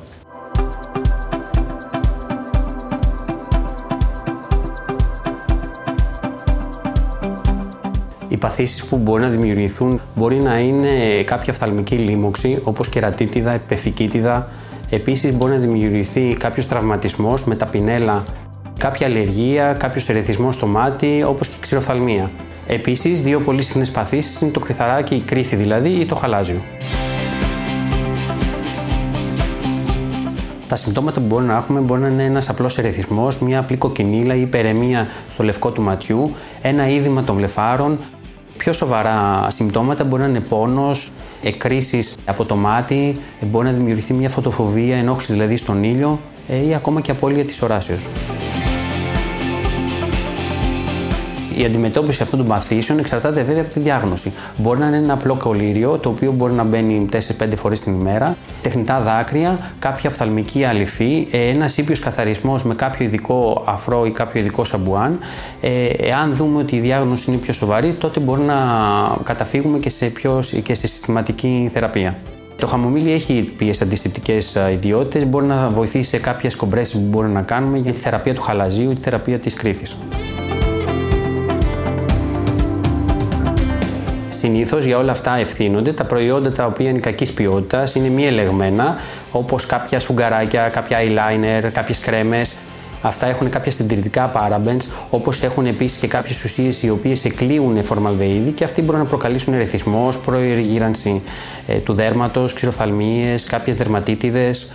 [8.27, 14.47] Οι παθήσεις που μπορεί να δημιουργηθούν μπορεί να είναι κάποια φθαλμική λίμωξη όπως κερατίτιδα, επεφικίτιδα.
[14.89, 18.23] Επίσης μπορεί να δημιουργηθεί κάποιος τραυματισμός με τα πινέλα,
[18.79, 22.31] κάποια αλλεργία, κάποιος ερεθισμός στο μάτι όπως και ξηροφθαλμία.
[22.67, 26.61] Επίσης, δύο πολύ συχνές παθήσεις είναι το κρυθαράκι, η κρίθη δηλαδή ή το χαλάζιο.
[30.67, 34.35] Τα συμπτώματα που μπορεί να έχουμε μπορεί να είναι ένας απλός ερεθισμός, μια απλή κοκκινίλα
[34.35, 37.99] ή υπερεμία στο λευκό του ματιού, ένα είδημα των βλεφάρων.
[38.57, 41.11] Πιο σοβαρά συμπτώματα μπορεί να είναι πόνος,
[41.43, 46.73] εκκρίσεις από το μάτι, μπορεί να δημιουργηθεί μια φωτοφοβία, ενόχληση δηλαδή στον ήλιο ε, ή
[46.75, 48.01] ακόμα και απώλεια της οράσεως.
[51.63, 54.33] Η η αντιμετώπιση αυτών των παθήσεων εξαρτάται βέβαια από τη διάγνωση.
[54.57, 57.17] Μπορεί να είναι ένα απλό κολλήριο, το οποίο μπορεί να μπαίνει 4-5
[57.55, 63.63] φορές την ημέρα, τεχνητά δάκρυα, κάποια φθαλμική αληφή, ε, ένας ήπιος καθαρισμός με κάποιο ειδικό
[63.65, 65.19] αφρό ή κάποιο ειδικό σαμπουάν.
[65.61, 68.55] Ε, εάν δούμε ότι η διάγνωση είναι πιο σοβαρή, τότε μπορεί να
[69.23, 72.17] καταφύγουμε και σε, πιο, και σε συστηματική θεραπεία.
[72.57, 77.41] Το χαμομήλι έχει ποιες αντισηπτικές ιδιότητες, μπορεί να βοηθήσει σε κάποιες κομπρέσεις που μπορούμε να
[77.41, 79.85] κάνουμε για τη θεραπεία του χαλαζίου ή τη θεραπεία της κρίθη.
[84.43, 88.95] Συνήθως για όλα αυτά ευθύνονται τα προϊόντα τα οποία είναι κακής ποιότητας, είναι μη ελεγμένα,
[89.31, 92.53] όπως κάποια σφουγγαράκια, κάποια eyeliner, κάποιες κρέμες.
[93.01, 98.51] Αυτά έχουν κάποια συντηρητικά parabens, όπως έχουν επίσης και κάποιες ουσίες οι οποίες εκλείουν φορμαλδεΐδη
[98.51, 101.21] και αυτοί μπορούν να προκαλέσουν ερεθισμό, προεργύρανση
[101.67, 104.67] ε, του δέρματος, ξηροφθαλμίες, κάποιες δερματίτιδες.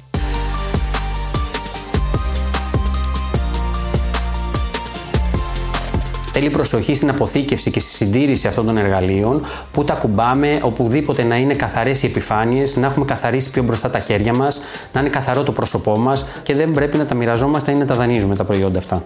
[6.40, 11.36] Θέλει προσοχή στην αποθήκευση και στη συντήρηση αυτών των εργαλείων, που τα κουμπάμε, οπουδήποτε να
[11.36, 14.60] είναι καθαρές οι επιφάνειες, να έχουμε καθαρίσει πιο μπροστά τα χέρια μας,
[14.92, 17.94] να είναι καθαρό το πρόσωπό μας και δεν πρέπει να τα μοιραζόμαστε ή να τα
[17.94, 19.04] δανείζουμε τα προϊόντα αυτά.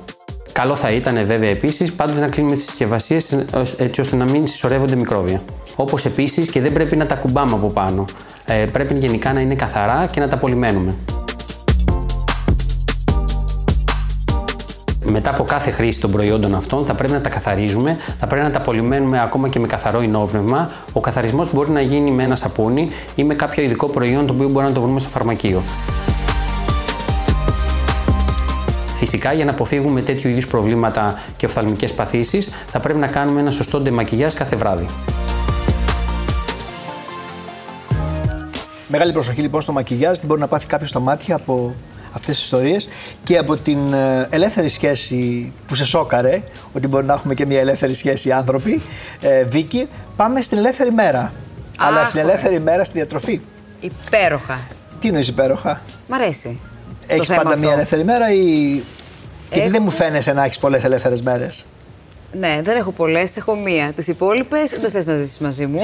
[0.52, 3.38] Καλό θα ήταν βέβαια επίσης πάντοτε να κλείνουμε τις συσκευασίες
[3.76, 5.42] έτσι ώστε να μην συσσωρεύονται μικρόβια.
[5.76, 8.04] Όπως επίσης και δεν πρέπει να τα κουμπάμε από πάνω.
[8.44, 10.94] Ε, πρέπει γενικά να είναι καθαρά και να τα απολυμμένουμε.
[15.04, 18.50] Μετά από κάθε χρήση των προϊόντων αυτών θα πρέπει να τα καθαρίζουμε, θα πρέπει να
[18.50, 20.70] τα απολυμμένουμε ακόμα και με καθαρό ενόπνευμα.
[20.92, 24.48] Ο καθαρισμός μπορεί να γίνει με ένα σαπούνι ή με κάποιο ειδικό προϊόν το οποίο
[24.48, 25.62] μπορεί να το βρούμε στο φαρμακείο.
[28.96, 33.50] Φυσικά, για να αποφύγουμε τέτοιου είδους προβλήματα και οφθαλμικές παθήσεις, θα πρέπει να κάνουμε ένα
[33.50, 34.86] σωστό ντεμακιγιάζ κάθε βράδυ.
[38.88, 41.74] Μεγάλη προσοχή λοιπόν στο μακιγιάζ, τι μπορεί να πάθει κάποιος στα μάτια από
[42.12, 42.88] αυτές τις ιστορίες
[43.24, 47.60] και από την ε, ελεύθερη σχέση που σε σόκαρε, ότι μπορεί να έχουμε και μια
[47.60, 48.82] ελεύθερη σχέση οι άνθρωποι,
[49.20, 51.32] ε, Βίκη, πάμε στην ελεύθερη μέρα.
[51.78, 53.40] αλλά στην ελεύθερη μέρα στη διατροφή.
[53.80, 54.60] Υπέροχα.
[54.98, 56.58] Τι είναι υπέροχα; Μ' αρέσει.
[57.06, 58.82] Έχεις πάντα μια ελεύθερη μέρα ή.
[59.52, 61.66] Γιατί δεν μου φαίνεσαι να έχεις πολλές ελεύθερες μέρες;
[62.32, 63.92] Ναι, δεν έχω πολλές, έχω μία.
[63.92, 65.80] Τις υπόλοιπες δεν θες να ζήσεις μαζί μου.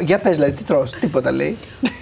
[0.00, 1.56] για πες, δηλαδή, τι τρως, τίποτα λέει.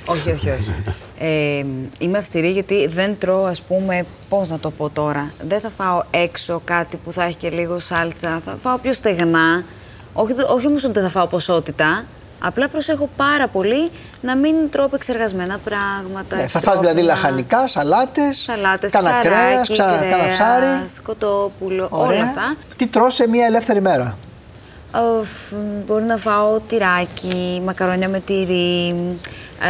[0.06, 0.74] όχι, όχι, όχι.
[1.18, 1.64] Ε,
[1.98, 5.32] είμαι αυστηρή γιατί δεν τρώω, ας πούμε, πώς να το πω τώρα.
[5.48, 8.40] Δεν θα φάω έξω κάτι που θα έχει και λίγο σάλτσα.
[8.44, 9.64] Θα φάω πιο στεγνά.
[10.12, 12.04] Όχι, όχι όμως ότι δεν θα φάω ποσότητα.
[12.44, 16.36] Απλά προσέχω πάρα πολύ να μην τρώω εξεργασμένα πράγματα.
[16.36, 20.66] Ναι, θα φας δηλαδή λαχανικά, σαλάτες, σαλάτες κάνα κρέας, κάνα ψάρι.
[20.96, 22.54] σκοτόπουλο, όλα αυτά.
[22.76, 24.16] Τι τρως σε μια ελεύθερη μέρα;
[25.86, 28.94] μπορεί να φάω τυράκι, μακαρόνια με τυρί,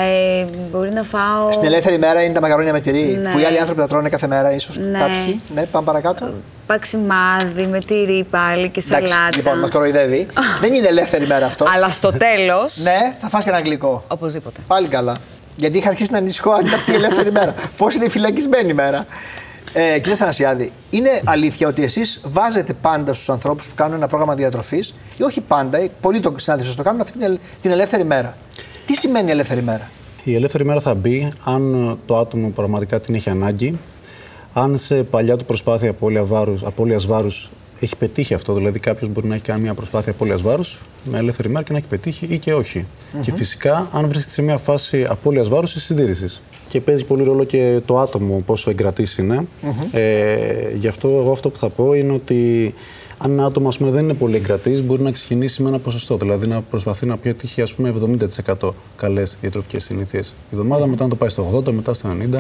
[0.01, 1.53] ε, μπορεί να φάω.
[1.53, 3.19] Στην ελεύθερη μέρα είναι τα μακαρόνια με τυρί.
[3.23, 3.31] Ναι.
[3.31, 4.99] Που οι άλλοι άνθρωποι τα τρώνε κάθε μέρα, ίσως ναι.
[4.99, 5.41] κάποιοι.
[5.55, 6.33] Ναι, πάμε παρακάτω.
[6.67, 9.15] Παξιμάδι με τυρί πάλι και σαλάτα.
[9.15, 10.27] Εντάξει, λοιπόν, μας κοροϊδεύει.
[10.63, 11.65] Δεν είναι ελεύθερη μέρα αυτό.
[11.75, 12.69] Αλλά στο τέλο.
[12.75, 14.05] ναι, θα φας και ένα γλυκό.
[14.09, 14.61] Οπωσδήποτε.
[14.67, 15.17] Πάλι καλά.
[15.57, 17.55] Γιατί είχα αρχίσει να ανησυχώ αν είναι αυτή η ελεύθερη μέρα.
[17.77, 19.07] Πώς είναι η φυλακισμένη μέρα.
[19.73, 24.35] Ε, κύριε Θανασιάδη, είναι αλήθεια ότι εσείς βάζετε πάντα στους ανθρώπους που κάνουν ένα πρόγραμμα
[24.35, 28.37] διατροφής, ή όχι πάντα, πολλοί το συνάδελφοι το κάνουν αυτή την ελεύθερη μέρα.
[28.87, 29.91] Τι σημαίνει ελεύθερη μέρα;
[30.25, 33.79] Η ελεύθερη μέρα θα μπει αν το άτομο πραγματικά την έχει ανάγκη,
[34.53, 39.27] αν σε παλιά του προσπάθεια απώλεια βάρους, απώλειας βάρους έχει πετύχει αυτό, δηλαδή κάποιος μπορεί
[39.27, 42.39] να έχει κάνει μια προσπάθεια απώλειας βάρους με ελεύθερη μέρα και να έχει πετύχει ή
[42.39, 42.87] και όχι.
[43.23, 46.43] Και φυσικά αν βρίσκεται σε μια φάση απώλειας βάρους ή συντήρησης.
[46.69, 49.47] Και παίζει πολύ ρόλο και το άτομο πόσο εγκρατής είναι.
[49.93, 52.75] Ε, γι' αυτό εγώ αυτό που θα πω είναι ότι
[53.25, 56.17] αν ένα άτομο ας πούμε, δεν είναι πολύ εγκρατή, μπορεί να ξεκινήσει με ένα ποσοστό.
[56.17, 57.89] Δηλαδή να προσπαθεί να πετύχει ας πούμε,
[58.61, 62.39] 70% καλές διατροφικές συνήθειες η εβδομάδα, μετά να το πάει στο 80, μετά στο 90.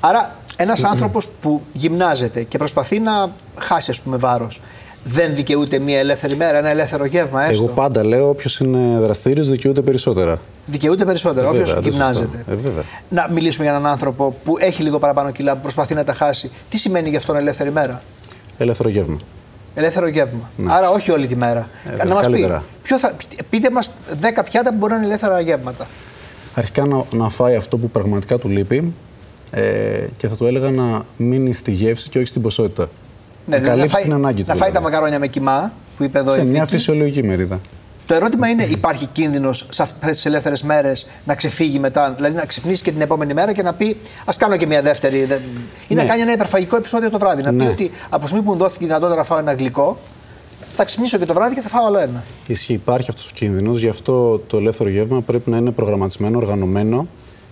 [0.00, 4.60] Άρα, ένας άνθρωπος που γυμνάζεται και προσπαθεί να χάσει ας πούμε, βάρος,
[5.04, 9.48] δεν δικαιούται μια ελεύθερη μέρα, ένα ελεύθερο γεύμα, έστω; Εγώ πάντα λέω: Όποιος είναι δραστήριος
[9.48, 10.40] δικαιούται περισσότερα.
[10.66, 12.44] Δικαιούται περισσότερα, όποιος γυμνάζεται.
[12.48, 12.54] Ε,
[13.08, 16.50] να μιλήσουμε για έναν άνθρωπο που έχει λίγο παραπάνω κιλά, που προσπαθεί να τα χάσει.
[16.68, 18.02] Τι σημαίνει για αυτόν ελεύθερη μέρα;
[18.58, 19.16] Ελεύθερο γεύμα.
[19.78, 20.50] Ελεύθερο γεύμα.
[20.56, 20.72] Ναι.
[20.72, 21.68] Άρα όχι όλη τη μέρα.
[21.98, 23.12] Ε, να μας πει, ποιο θα,
[23.50, 25.86] πείτε μας 10 πιάτα που μπορεί να είναι ελεύθερα γεύματα.
[26.54, 28.92] Αρχικά να, να φάει αυτό που πραγματικά του λείπει
[29.50, 29.62] ε,
[30.16, 32.88] και θα του έλεγα να μείνει στη γεύση και όχι στην ποσότητα.
[33.46, 34.48] Ναι, να δηλαδή να φάει, την ανάγκη του.
[34.48, 37.60] Να φάει τα μακαρόνια με κοιμά που είπε εδώ Σε μια φυσιολογική μερίδα.
[38.08, 42.46] Το ερώτημα είναι, υπάρχει κίνδυνος σε αυτές τις ελεύθερες μέρες να ξεφύγει μετά, δηλαδή να
[42.46, 45.18] ξυπνήσει και την επόμενη μέρα και να πει Α κάνω και μια δεύτερη.
[45.88, 46.02] Ή ναι.
[46.02, 47.42] να κάνει ένα υπερφαγικό επεισόδιο το βράδυ.
[47.42, 47.64] Να ναι.
[47.64, 49.98] πει ότι από τη στιγμή που μου δόθηκε η δυνατότητα να φάω ένα γλυκό,
[50.74, 52.24] θα ξυπνήσω και το βράδυ και θα φάω άλλο ένα.
[52.46, 53.78] Ισχύει, υπάρχει αυτός ο κίνδυνος.
[53.78, 57.06] Γι' αυτό το ελεύθερο γεύμα πρέπει να είναι προγραμματισμένο, οργανωμένο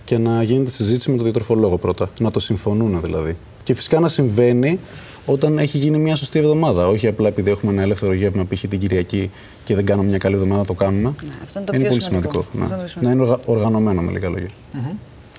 [0.05, 2.09] και να γίνεται συζήτηση με τον διατροφολόγο πρώτα.
[2.19, 3.35] Να το συμφωνούν δηλαδή.
[3.63, 4.79] Και φυσικά να συμβαίνει
[5.25, 6.87] όταν έχει γίνει μια σωστή εβδομάδα.
[6.87, 8.61] Όχι απλά επειδή έχουμε ένα ελεύθερο γεύμα π.χ.
[8.69, 9.31] την Κυριακή
[9.67, 11.13] και δεν κάνουμε μια καλή εβδομάδα, το κάνουμε.
[11.23, 12.45] Ναι, αυτό είναι το είναι πιο πολύ σημαντικό.
[12.51, 12.63] σημαντικό.
[12.63, 13.07] Αυτό είναι το Ναι.
[13.07, 14.49] Να είναι οργα- οργανωμένο με λίγα λόγια.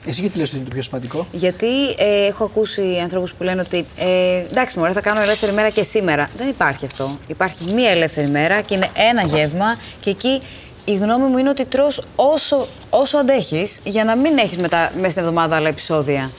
[0.06, 1.66] Εσύ γιατί λες ότι είναι το πιο σημαντικό; Γιατί
[1.98, 5.82] ε, έχω ακούσει ανθρώπους που λένε ότι ε, εντάξει, μωρέ, θα κάνω ελεύθερη μέρα και
[5.82, 6.28] σήμερα.
[6.36, 7.10] Δεν υπάρχει αυτό.
[7.26, 10.42] Υπάρχει μία ελεύθερη μέρα και είναι ένα γεύμα και εκεί
[10.84, 15.10] η γνώμη μου είναι ότι τρως όσο, όσο αντέχεις για να μην έχεις μετά μέσα
[15.10, 16.30] στην εβδομάδα άλλα επεισόδια.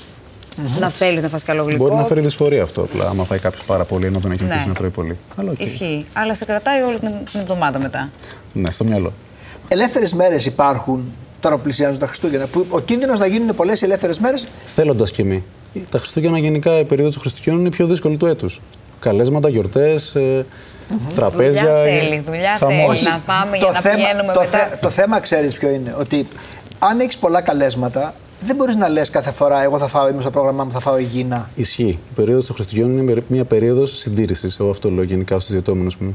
[0.79, 1.83] Να θέλεις να φας καλό γλυκό.
[1.83, 4.49] Μπορεί να φέρει δυσφορία αυτό απλά, άμα φάει κάποιος πάρα πολύ ενώ δεν έχει Ναι.
[4.49, 5.17] αρχίσει να τρώει πολύ.
[5.35, 5.59] Αλλά οκ.
[5.59, 6.05] Ισχύει.
[6.13, 8.09] Αλλά σε κρατάει όλη την την εβδομάδα μετά.
[8.53, 9.13] Ναι, στο μυαλό.
[9.67, 12.45] Ελεύθερες μέρες υπάρχουν τώρα που πλησιάζουν τα Χριστούγεννα.
[12.45, 15.41] Που ο κίνδυνος να γίνουν πολλές ελεύθερες μέρες; Θέλοντας και εμείς.
[15.89, 18.61] Τα Χριστούγεννα γενικά η περίοδος των Χριστουγέννων είναι η πιο δύσκολη του έτους.
[18.99, 20.15] Καλέσματα, γιορτές,
[21.15, 21.61] τραπέζια.
[21.61, 22.97] Δουλειά είναι θέλει, δουλειά χαμός.
[23.01, 23.09] θέλει.
[23.09, 24.57] Να πάμε για να πηγαίνουμε το, μετά.
[24.57, 25.95] θε- το θέμα ξέρεις ποιο είναι.
[25.99, 26.27] Ότι
[26.79, 30.29] αν έχεις πολλά καλέσματα, δεν μπορείς να λες κάθε φορά: Εγώ θα φάω, είμαι στο
[30.29, 31.49] πρόγραμμά μου, θα φάω υγιεινά.
[31.55, 31.83] Ισχύει.
[31.83, 34.59] Η περίοδος των Χριστουγέννων είναι μια περίοδος συντήρησης.
[34.59, 36.11] Εγώ αυτό λέω γενικά στους διατόμενους μου.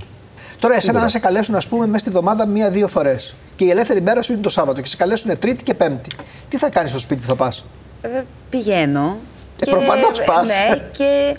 [0.58, 3.34] Τώρα, εσένα να σε καλέσουν, ας πούμε, μέσα στη εβδομάδα μία-δύο φορές.
[3.56, 6.10] Και η ελεύθερη μέρα σου είναι το Σάββατο και σε καλέσουν Τρίτη και Πέμπτη.
[6.48, 7.64] Τι θα κάνεις στο σπίτι που θα πας;
[8.00, 8.08] Ε,
[8.50, 9.16] πηγαίνω.
[9.60, 10.46] Ε, προφανώς πας.
[10.46, 11.36] Ναι, και ε,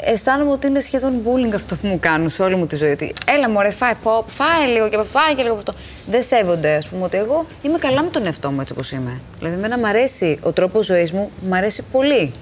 [0.00, 2.90] αισθάνομαι ότι είναι σχεδόν bullying αυτό που μου κάνουν σε όλη μου τη ζωή.
[2.90, 5.82] Ότι έλα μωρέ, φάει pop, φάει λίγο και από αυτό, φάει και λίγο από αυτό.
[6.10, 9.20] Δεν σέβονται, ας πούμε, ότι εγώ είμαι καλά με τον εαυτό μου έτσι όπως είμαι.
[9.38, 12.32] Δηλαδή, εμένα μου αρέσει ο τρόπος ζωής μου, μου αρέσει πολύ.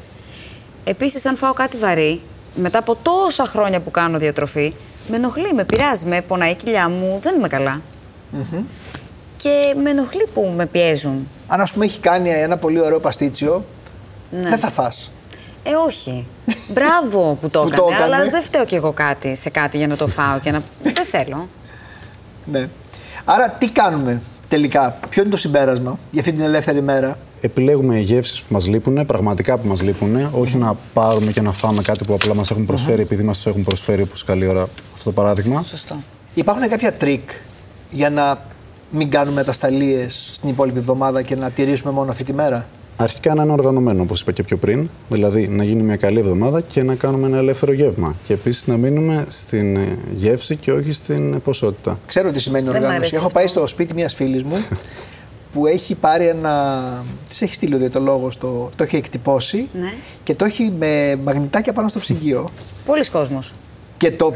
[0.84, 2.20] Επίσης, αν φάω κάτι βαρύ,
[2.54, 4.72] μετά από τόσα χρόνια που κάνω διατροφή,
[5.08, 7.80] με ενοχλεί, με πειράζει, με πονάει η κοιλιά μου, δεν είμαι καλά.
[9.36, 11.28] Και με ενοχλεί που με πιέζουν.
[11.46, 13.64] Αν, ας πούμε, έχει κάνει ένα πολύ ωραίο παστίτσιο,
[14.30, 14.48] Ναι.
[14.48, 15.12] δεν θα φας.
[15.64, 16.26] Ε, όχι.
[16.68, 18.14] Μπράβο που το Που έκανε, το έκανε.
[18.14, 20.62] αλλά δεν φταίω κι εγώ κάτι σε κάτι για να το φάω και να.
[20.82, 21.48] δεν θέλω.
[22.44, 22.68] Ναι.
[23.24, 28.40] Άρα, τι κάνουμε τελικά, ποιο είναι το συμπέρασμα για αυτή την ελεύθερη μέρα; Επιλέγουμε γεύσεις
[28.42, 32.14] που μας λείπουν, πραγματικά που μας λείπουν, όχι να πάρουμε και να φάμε κάτι που
[32.14, 35.62] απλά μας έχουν προσφέρει επειδή μας το έχουν προσφέρει, όπως καλή ώρα αυτό το παράδειγμα.
[35.62, 35.96] Σωστό.
[36.34, 37.30] Υπάρχουν κάποια τρικ
[37.90, 38.38] για να
[38.90, 42.66] μην κάνουμε ατασθαλίες στην υπόλοιπη εβδομάδα και να τηρήσουμε μόνο αυτή τη μέρα;
[43.02, 44.88] Αρχικά να είναι οργανωμένο, όπως είπα και πιο πριν.
[45.08, 48.16] Δηλαδή να γίνει μια καλή εβδομάδα και να κάνουμε ένα ελεύθερο γεύμα.
[48.26, 51.98] Και επίσης να μείνουμε στην ε, γεύση και όχι στην ε, ποσότητα.
[52.06, 52.98] Ξέρω τι σημαίνει Δεν μ' οργάνωση.
[53.00, 53.38] αρέσει Έχω αυτό.
[53.38, 54.64] πάει στο σπίτι μιας φίλης μου
[55.52, 56.82] που έχει πάρει ένα.
[57.28, 59.92] Της έχει στείλει ο διαιτολόγος, το, το έχει εκτυπώσει Ναι.
[60.24, 62.48] και το έχει με μαγνητάκια πάνω στο ψυγείο.
[62.86, 63.54] Πολλοί κόσμος.
[63.96, 64.34] και το,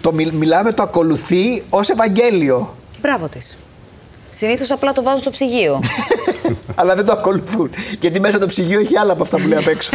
[0.00, 2.74] το μιλ- μιλάμε, το ακολουθεί ως Ευαγγέλιο.
[3.02, 3.56] Μπράβο της.
[4.30, 5.80] Συνήθως απλά το βάζω στο ψυγείο.
[6.78, 7.70] αλλά δεν το ακολουθούν.
[8.00, 9.90] Γιατί μέσα το ψυγείο έχει άλλα από αυτά που λέει απ' έξω.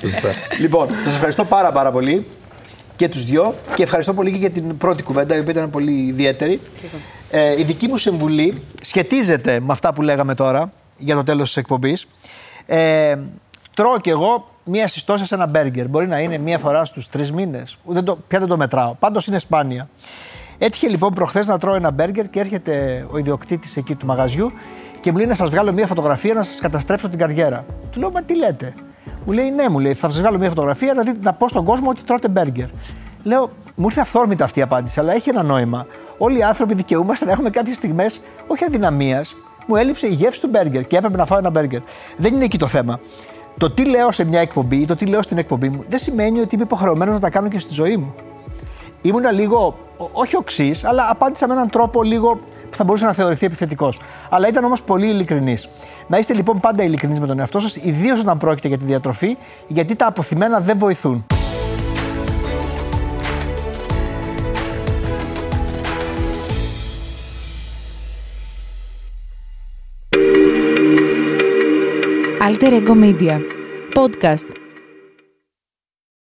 [0.00, 0.28] Σωστά.
[0.60, 2.26] λοιπόν, σας ευχαριστώ πάρα πάρα πολύ
[2.96, 5.92] και τους δυο και ευχαριστώ πολύ και για την πρώτη κουβέντα η οποία ήταν πολύ
[5.92, 6.60] ιδιαίτερη.
[7.30, 11.56] Ε, η δική μου συμβουλή σχετίζεται με αυτά που λέγαμε τώρα για το τέλος της
[11.56, 12.06] εκπομπής.
[12.66, 13.16] Ε,
[13.74, 15.88] τρώω κι εγώ μία στις τόσες ένα μπέργκερ.
[15.88, 17.78] Μπορεί να είναι μία φορά στους τρεις μήνες.
[17.84, 18.94] Δεν το, πια δεν το μετράω.
[18.94, 19.88] Πάντως είναι σπάνια.
[20.58, 24.52] Έτυχε λοιπόν προχθές να τρώω ένα μπέργκερ και έρχεται ο ιδιοκτήτης εκεί του μαγαζιού
[25.04, 27.64] και μου λέει να σας βγάλω μία φωτογραφία να σας καταστρέψω την καριέρα.
[27.90, 28.72] Του λέω, μα τι λέτε;
[29.26, 31.64] Μου λέει, ναι, μου λέει, θα σας βγάλω μια φωτογραφία να, δείτε, να πω στον
[31.64, 32.66] κόσμο ότι τρώτε μπέργκερ.
[33.22, 35.86] Λέω, μου ήρθε αυθόρμητα αυτή η απάντηση, αλλά έχει ένα νόημα.
[36.18, 39.36] Όλοι οι άνθρωποι δικαιούμαστε να έχουμε κάποιες στιγμές, όχι αδυναμίας.
[39.66, 41.80] Μου έλειψε η γεύση του μπέργκερ και έπρεπε να φάω ένα μπέργκερ.
[42.16, 43.00] Δεν είναι εκεί το θέμα.
[43.58, 46.40] Το τι λέω σε μια εκπομπή ή το τι λέω στην εκπομπή μου δεν σημαίνει
[46.40, 48.14] ότι είμαι υποχρεωμένος να τα κάνω και στη ζωή μου.
[49.02, 52.38] Ήμουνα λίγο, ο- όχι οξύς, αλλά απάντησα με έναν τρόπο λίγο
[52.74, 54.00] που θα μπορούσε να θεωρηθεί επιθετικός.
[54.30, 55.68] Αλλά ήταν όμως πολύ ειλικρινής.
[56.06, 59.36] Να είστε λοιπόν πάντα ειλικρινείς με τον εαυτό σας, ιδίως όταν πρόκειται για τη διατροφή,
[59.66, 61.26] γιατί τα αποθυμένα δεν βοηθούν.
[72.46, 73.36] Alter Ego Media.
[73.94, 74.63] Podcast.